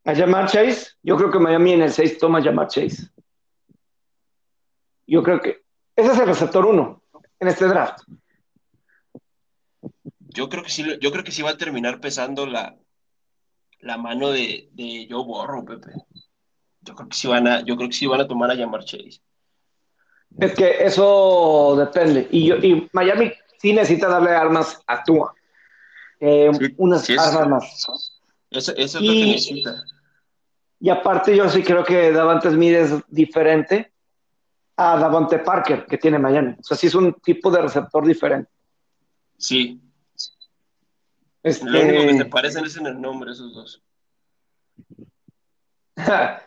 [0.04, 3.08] a Jamar Chase, yo creo que Miami en el 6 toma a Jamar Chase.
[5.06, 5.62] Yo creo que
[5.96, 7.02] ese es el receptor 1
[7.40, 8.02] en este draft.
[10.28, 12.76] Yo creo que sí, yo creo que sí va a terminar pesando la,
[13.84, 15.92] la mano de, de Joe Borro, Pepe.
[16.80, 18.84] Yo creo que sí van a, yo creo que sí van a tomar a Jamar
[18.84, 19.20] Chase.
[20.38, 22.26] Es que eso depende.
[22.30, 25.34] Y, yo, y Miami sí necesita darle armas a Tua
[26.18, 27.86] eh, unas armas más.
[28.50, 29.84] Eso, eso es y, lo que necesita.
[30.80, 33.92] Y aparte yo sí creo que Davante Smith es diferente
[34.76, 36.56] a Davante Parker que tiene Miami.
[36.58, 38.50] O sea, sí es un tipo de receptor diferente.
[39.36, 39.80] Sí.
[41.44, 41.70] Este...
[41.70, 43.82] Lo único que te parecen es en el nombre esos dos.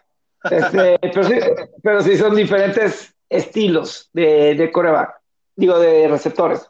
[0.51, 1.35] este, pero, sí,
[1.81, 5.21] pero, sí, son diferentes estilos de, de coreback,
[5.55, 6.69] digo, de receptores.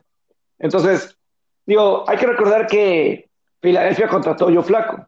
[0.60, 1.18] Entonces,
[1.68, 3.30] Digo, hay que recordar que
[3.62, 5.06] Filadelfia contrató yo Flaco.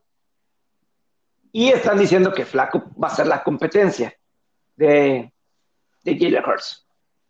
[1.53, 4.13] Y están diciendo que Flaco va a ser la competencia
[4.75, 5.31] de,
[6.03, 6.85] de Jalen Hurts.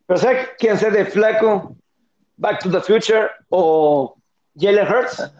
[0.07, 1.77] Pero ¿sabe quién sea de Flaco,
[2.37, 4.18] Back to the Future o
[4.59, 5.31] Jalen Hurts?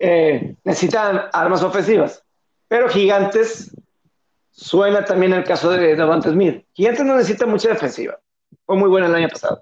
[0.00, 2.22] Eh, necesitan armas ofensivas.
[2.68, 3.74] Pero Gigantes
[4.52, 6.64] suena también el caso de Davante Smith.
[6.72, 8.16] Gigantes no necesita mucha defensiva.
[8.64, 9.60] Fue muy buena el año pasado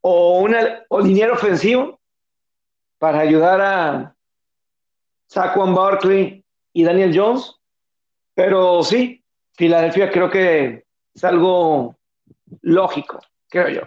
[0.00, 2.00] o, una, o liniero ofensivo
[2.98, 4.16] para ayudar a
[5.26, 7.54] Saquon Barkley y Daniel Jones.
[8.34, 9.22] Pero sí,
[9.52, 11.96] Filadelfia creo que es algo
[12.62, 13.82] lógico, creo yo.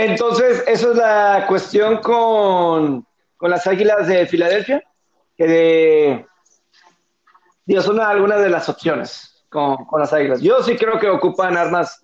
[0.00, 4.82] Entonces, eso es la cuestión con, con las Águilas de Filadelfia,
[5.36, 6.26] que de,
[7.66, 10.40] digo, son algunas de las opciones con, con, las Águilas.
[10.40, 12.00] Yo sí creo que ocupan armas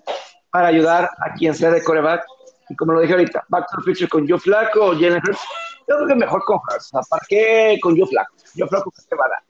[0.51, 2.23] para ayudar a quien sea de coreback.
[2.69, 5.41] Y como lo dije ahorita, Back to the Future con Joe Flaco o Jalen Hurts,
[5.89, 6.91] yo creo que mejor con Hurts.
[7.09, 8.35] ¿Para qué con Joe Flaco?
[8.59, 9.43] Joe Flaco, ¿qué te va a dar?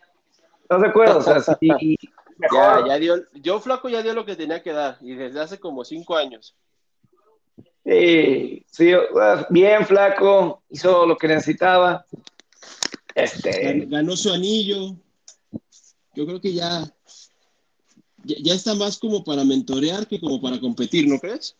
[0.62, 1.18] ¿Estás de acuerdo?
[1.18, 1.97] O sea, sí,
[2.36, 2.86] mejor.
[2.86, 5.59] Ya, ya dio, Joe Flaco ya dio lo que tenía que dar, y desde hace
[5.59, 6.57] como cinco años.
[7.87, 8.93] Sí, sí,
[9.51, 12.05] bien flaco, hizo lo que necesitaba.
[13.14, 13.87] Este...
[13.87, 14.97] Ganó su anillo.
[16.14, 16.93] Yo creo que ya
[18.26, 21.57] ya, está más como para mentorear que como para competir, ¿no crees?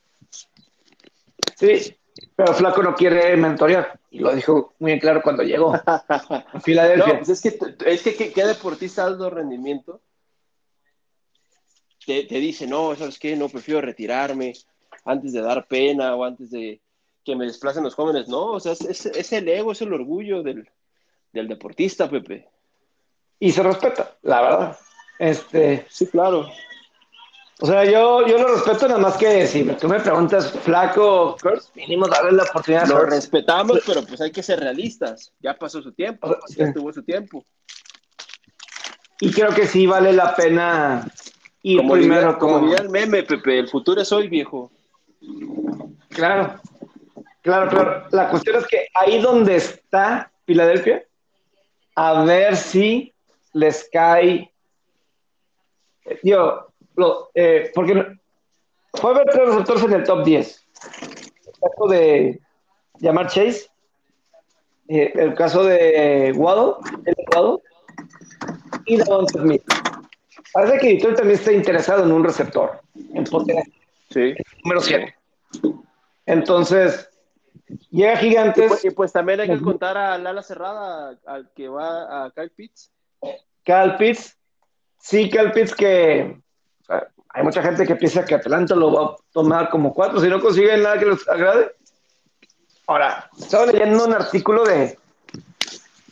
[1.57, 1.97] Sí,
[2.35, 7.15] pero Flaco no quiere mentorear y lo dijo muy en claro cuando llegó a Filadelfia.
[7.15, 10.01] No, pues es que, es que ¿qué deportista alto rendimiento
[12.05, 13.35] te, te, dice, no, ¿sabes qué?
[13.37, 14.55] No, prefiero retirarme
[15.07, 16.81] antes de dar pena o antes de
[17.25, 18.29] que me desplacen los jóvenes.
[18.29, 20.69] No, o sea, es, es el ego, es el orgullo del,
[21.33, 22.49] del deportista, Pepe.
[23.39, 24.79] Y se respeta, la verdad.
[25.19, 26.47] Este, sí, claro.
[27.59, 31.37] O sea, yo, yo lo respeto nada más que si tú me preguntas flaco,
[31.75, 32.87] mínimo darle la oportunidad.
[32.87, 35.33] Lo respetamos, pero pues hay que ser realistas.
[35.41, 37.45] Ya pasó su tiempo, ya tuvo su tiempo.
[39.21, 41.09] Y creo que sí vale la pena
[41.63, 42.39] ir como primero.
[42.39, 44.71] como el meme, Pepe, el futuro es hoy, viejo.
[46.11, 46.61] Claro,
[47.43, 48.07] claro, claro.
[48.11, 51.05] La cuestión es que ahí donde está Filadelfia,
[51.95, 53.13] a ver si
[53.53, 54.53] les cae
[56.23, 56.73] Digo,
[57.35, 58.19] eh, porque
[58.95, 60.67] fue ver tres receptores en el top 10.
[61.47, 62.41] El caso de
[63.01, 63.67] llamar Chase,
[64.89, 66.75] eh, el caso de Waddle,
[67.05, 67.63] el Waddle
[68.87, 69.63] y Davon Smith.
[70.53, 72.81] Parece que Detroit también está interesado en un receptor,
[73.15, 73.65] en potencia.
[74.11, 74.35] Sí.
[74.65, 75.16] Número 7.
[76.27, 77.09] Entonces,
[77.91, 78.69] llega Gigantes.
[78.69, 82.51] Pues, y pues, también hay que contar a Lala Cerrada, al que va a Kyle
[82.51, 82.91] Pitts.
[83.63, 84.37] Kyle Pitts,
[84.99, 86.41] sí, Pitts que
[87.37, 90.41] hay mucha gente que piensa que Atlanta lo va a tomar como cuatro, si no
[90.41, 91.71] consiguen nada que les agrade.
[92.87, 94.99] Ahora, estaba leyendo un artículo de.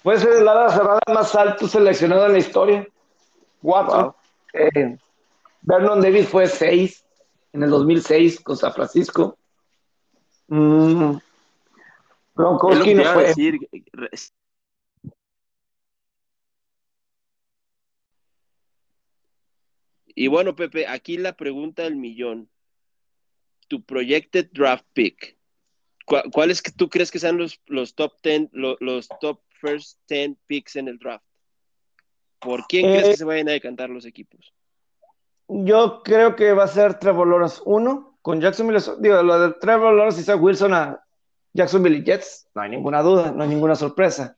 [0.03, 2.87] Puede ser el ala cerrada más alto seleccionado en la historia.
[3.62, 4.16] Cuatro.
[4.53, 4.99] Eh,
[5.62, 7.03] Vernon Davis fue seis
[7.55, 9.38] en el 2006 con San Francisco.
[10.48, 11.16] Mm.
[12.34, 13.32] Gronkowski no fue.
[20.16, 22.50] Y bueno, Pepe, aquí la pregunta del millón.
[23.68, 25.38] Tu projected draft pick.
[26.32, 30.76] ¿Cuáles que tú crees que sean los, los top 10, los, top first 10 picks
[30.76, 31.24] en el draft?
[32.40, 34.52] ¿Por quién crees que eh, se vayan a decantar los equipos?
[35.49, 38.80] Yo creo que va a ser Trevor Lawrence 1 con Jacksonville.
[38.99, 41.05] Digo, lo de Trevor Lawrence y Zach Wilson a
[41.53, 44.36] Jacksonville Jets, no hay ninguna duda, no hay ninguna sorpresa.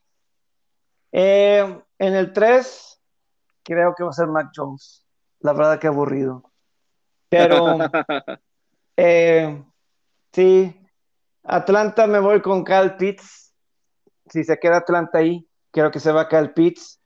[1.11, 3.01] Eh, en el 3,
[3.63, 5.05] creo que va a ser Mac Jones.
[5.39, 6.51] La verdad que aburrido.
[7.29, 7.77] Pero,
[8.97, 9.63] eh,
[10.31, 10.87] sí,
[11.43, 13.53] Atlanta me voy con Cal Pitts.
[14.29, 16.96] Si se queda Atlanta ahí, creo que se va Cal Pitts.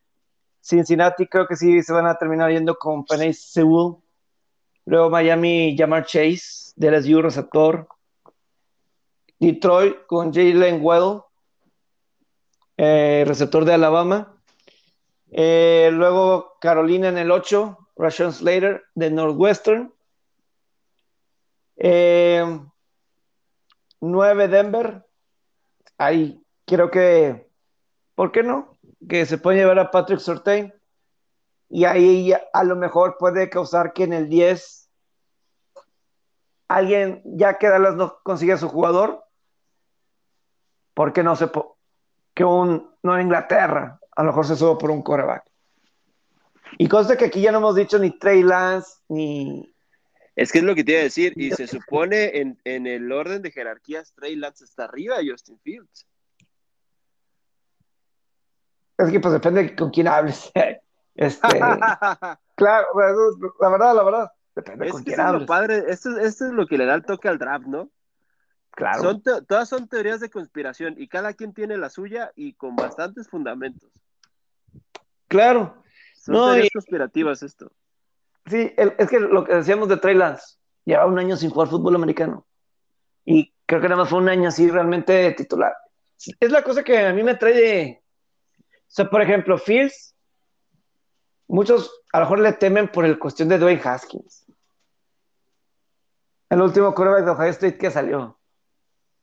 [0.61, 3.95] Cincinnati creo que sí se van a terminar yendo con Penny Sewell.
[4.85, 7.87] Luego Miami, Jamar Chase, de LSU, receptor.
[9.39, 11.23] Detroit con Jalen Well,
[12.77, 14.35] eh, receptor de Alabama.
[15.31, 19.91] Eh, luego Carolina en el 8, Rashawn Slater de Northwestern.
[21.75, 22.69] 9
[24.43, 25.07] eh, Denver.
[25.97, 27.49] Ahí creo que,
[28.13, 28.77] ¿por qué no?
[29.07, 30.73] Que se puede llevar a Patrick Sortain.
[31.69, 34.89] Y ahí a lo mejor puede causar que en el 10
[36.67, 39.23] alguien, ya que Dallas no consigue a su jugador,
[40.93, 41.49] ¿por qué no se
[42.33, 45.43] que un no en Inglaterra a lo mejor se sube por un coreback?
[46.77, 49.73] Y cosa que aquí ya no hemos dicho ni Trey Lance, ni...
[50.35, 53.11] Es que es lo que te iba a decir, y se supone en, en el
[53.11, 56.07] orden de jerarquías, Trey Lance está arriba de Justin Fields.
[59.01, 60.51] Es que pues depende con quién hables.
[61.13, 61.59] Este,
[62.55, 62.87] claro,
[63.59, 65.45] la verdad, la verdad, depende con quién hables.
[65.45, 67.91] padre, esto, esto es lo que le da el toque al draft, ¿no?
[68.71, 69.19] Claro.
[69.19, 73.91] todas son teorías de conspiración y cada quien tiene la suya y con bastantes fundamentos.
[75.27, 75.83] Claro,
[76.15, 77.71] son no, conspirativas esto.
[78.45, 81.95] Sí, es que lo que decíamos de Trey Lance, lleva un año sin jugar fútbol
[81.95, 82.47] americano.
[83.25, 85.75] Y creo que nada más fue un año así realmente titular.
[86.39, 88.00] Es la cosa que a mí me trae
[88.93, 90.15] sea, por ejemplo, Fields,
[91.47, 94.45] muchos a lo mejor le temen por el cuestión de Dwayne Haskins.
[96.49, 98.37] El último quarterback de Ohio State que salió.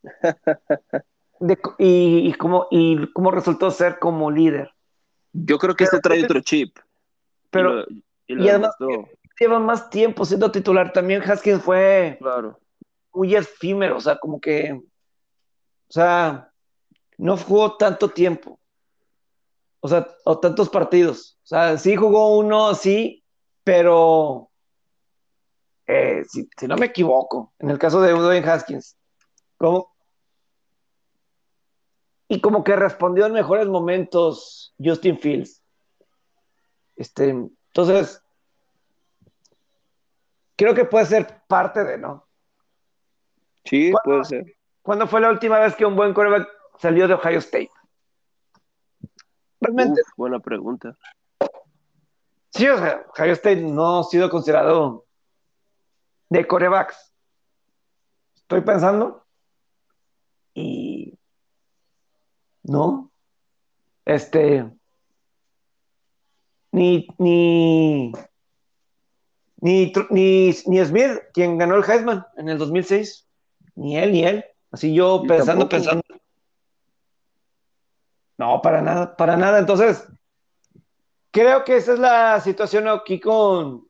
[1.79, 4.73] y, cómo, y cómo resultó ser como líder.
[5.33, 6.79] Yo creo que este trae otro chip.
[7.51, 7.85] Pero,
[8.27, 8.75] y, además
[9.39, 10.93] lleva más tiempo siendo titular.
[10.93, 12.59] También Haskins fue claro.
[13.13, 16.51] muy efímero, o sea, como que, o sea,
[17.19, 18.59] no jugó tanto tiempo.
[19.81, 21.39] O sea, o tantos partidos.
[21.45, 23.25] O sea, sí jugó uno, sí,
[23.65, 24.51] pero
[25.87, 28.97] eh, si, no me equivoco, en el caso de Dwayne Haskins,
[29.57, 29.95] ¿cómo?
[32.29, 35.63] Y como que respondió en mejores momentos Justin Fields.
[36.97, 38.23] Este, entonces,
[40.57, 42.27] creo que puede ser parte de, ¿no?
[43.65, 44.57] Sí, puede ser.
[44.83, 46.49] ¿Cuándo fue la última vez que un buen coreback
[46.79, 47.71] salió de Ohio State?
[49.61, 50.01] Realmente.
[50.17, 50.97] buena pregunta.
[52.51, 55.07] Sí, o sea, Ohio State no ha sido considerado
[56.29, 57.13] de corebacks.
[58.37, 59.25] Estoy pensando.
[60.55, 61.19] Y.
[62.63, 63.11] No.
[64.05, 64.79] Este
[66.73, 68.13] ni, ni,
[69.61, 73.27] ni, ni, Smith, quien ganó el Heisman en el 2006,
[73.77, 74.45] ni él, ni él.
[74.71, 76.03] Así yo pensando, pensando.
[78.39, 79.59] No, para nada, para nada.
[79.59, 80.07] Entonces,
[81.31, 83.87] creo que esa es la situación aquí con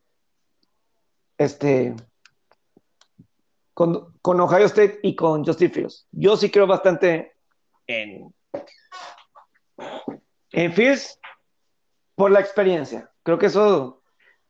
[1.37, 1.95] este
[3.73, 6.07] con, con Ohio State y con Justin Fields.
[6.11, 7.33] Yo sí creo bastante
[7.87, 8.33] en
[10.51, 11.19] en Fields
[12.15, 13.09] por la experiencia.
[13.23, 14.01] Creo que eso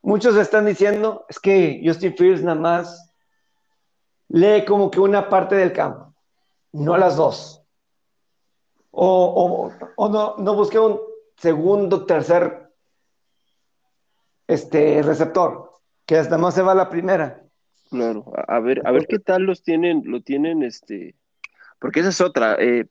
[0.02, 3.14] muchos están diciendo es que Justin Fields nada más
[4.30, 6.14] lee como que una parte del campo,
[6.72, 7.59] no las dos.
[8.92, 11.00] O, no, no busque un
[11.38, 12.70] segundo, tercer
[14.48, 15.72] este, receptor,
[16.06, 17.44] que hasta más se va a la primera.
[17.90, 21.16] Claro, a ver, a ver qué tal los tienen, lo tienen, este,
[21.80, 22.88] porque esa es otra, eh,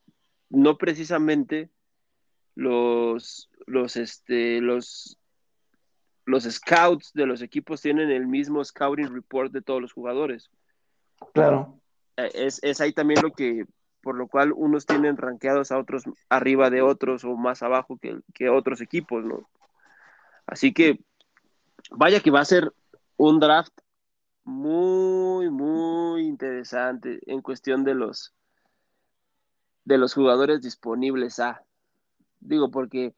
[0.50, 1.70] no precisamente
[2.54, 5.18] los, los, este, los,
[6.24, 10.50] los scouts de los equipos tienen el mismo scouting report de todos los jugadores.
[11.32, 11.80] Claro.
[12.16, 13.64] Eh, es, ahí también lo que
[14.02, 18.20] por lo cual unos tienen rankeados a otros arriba de otros o más abajo que,
[18.34, 19.48] que otros equipos, ¿no?
[20.46, 21.00] Así que
[21.90, 22.72] vaya que va a ser
[23.16, 23.72] un draft
[24.44, 28.34] muy, muy interesante en cuestión de los
[29.84, 31.64] de los jugadores disponibles a.
[32.40, 33.14] Digo, porque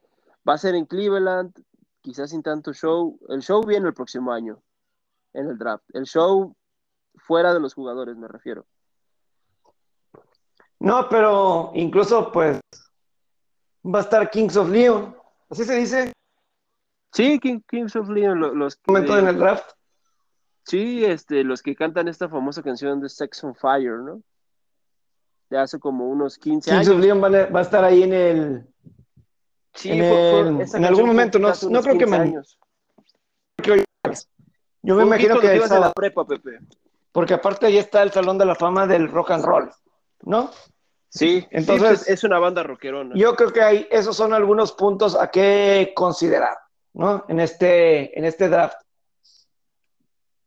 [0.49, 1.53] va a ser en Cleveland,
[2.01, 3.19] quizás sin tanto show.
[3.29, 4.63] El show viene el próximo año
[5.33, 5.85] en el draft.
[5.93, 6.57] El show
[7.17, 8.67] fuera de los jugadores, me refiero.
[10.81, 12.59] No, pero incluso pues
[13.85, 15.15] va a estar Kings of Leon,
[15.51, 16.13] así se dice.
[17.13, 19.73] Sí, Kings of Leon, los, momento en el draft.
[20.65, 24.23] Sí, este, los que cantan esta famosa canción de Sex on Fire, ¿no?
[25.51, 26.87] De hace como unos 15 años.
[26.87, 28.67] Kings of Leon va a, estar ahí en el.
[29.75, 32.35] Sí, en, algún momento, no, no creo que me.
[34.83, 35.57] Yo me imagino que.
[35.57, 36.59] Ibas a la prepa, Pepe.
[37.13, 39.71] Porque aparte ahí está el Salón de la Fama del Rock and Roll.
[40.23, 40.51] ¿no?
[41.11, 43.17] Sí, entonces es una banda rockerona.
[43.17, 46.57] Yo creo que hay, esos son algunos puntos a que considerar,
[46.93, 47.25] ¿no?
[47.29, 48.81] En este, en este draft.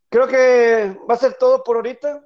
[0.07, 2.25] Creo que va a ser todo por ahorita.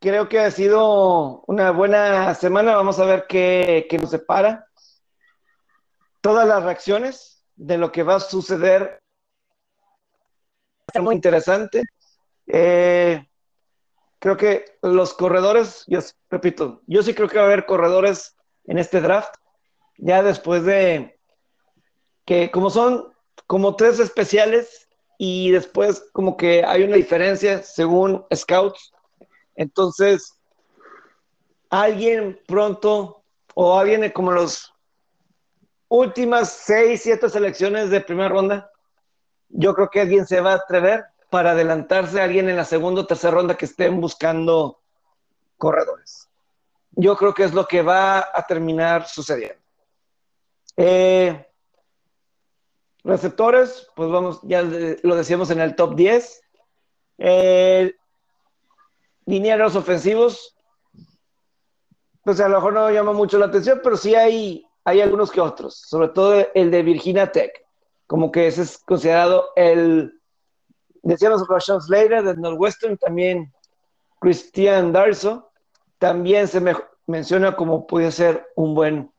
[0.00, 2.74] Creo que ha sido una buena semana.
[2.74, 4.66] Vamos a ver qué, qué nos separa.
[6.20, 9.00] Todas las reacciones de lo que va a suceder.
[10.96, 11.82] Va muy interesante.
[12.44, 13.27] Eh,
[14.18, 16.00] creo que los corredores, yo
[16.30, 19.34] repito, yo sí creo que va a haber corredores en este draft,
[19.96, 21.18] ya después de
[22.24, 23.12] que como son
[23.46, 24.88] como tres especiales
[25.18, 28.92] y después como que hay una diferencia según scouts,
[29.54, 30.34] entonces
[31.70, 33.22] alguien pronto
[33.54, 34.72] o alguien como los
[35.88, 38.70] últimas seis, siete selecciones de primera ronda,
[39.48, 43.02] yo creo que alguien se va a atrever para adelantarse a alguien en la segunda
[43.02, 44.80] o tercera ronda que estén buscando
[45.56, 46.28] corredores.
[46.92, 49.62] Yo creo que es lo que va a terminar sucediendo.
[50.76, 51.46] Eh,
[53.04, 56.42] receptores, pues vamos, ya lo decíamos en el top 10.
[57.18, 57.94] Eh,
[59.26, 60.56] linieros ofensivos,
[62.22, 65.40] pues a lo mejor no llama mucho la atención, pero sí hay, hay algunos que
[65.40, 67.52] otros, sobre todo el de Virginia Tech,
[68.06, 70.17] como que ese es considerado el
[71.02, 73.52] decíamos Rashad Slater de Northwestern, también
[74.20, 75.50] Christian Darso,
[75.98, 76.74] también se me
[77.06, 79.10] menciona como puede ser un buen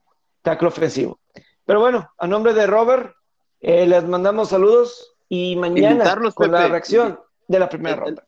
[0.42, 1.18] tackle ofensivo.
[1.64, 3.14] Pero bueno, a nombre de Robert,
[3.60, 6.04] eh, les mandamos saludos y mañana
[6.34, 8.26] con la reacción de la primera ronda.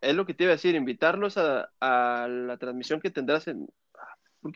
[0.00, 3.68] Es lo que te iba a decir, invitarlos a, la transmisión que tendrás en,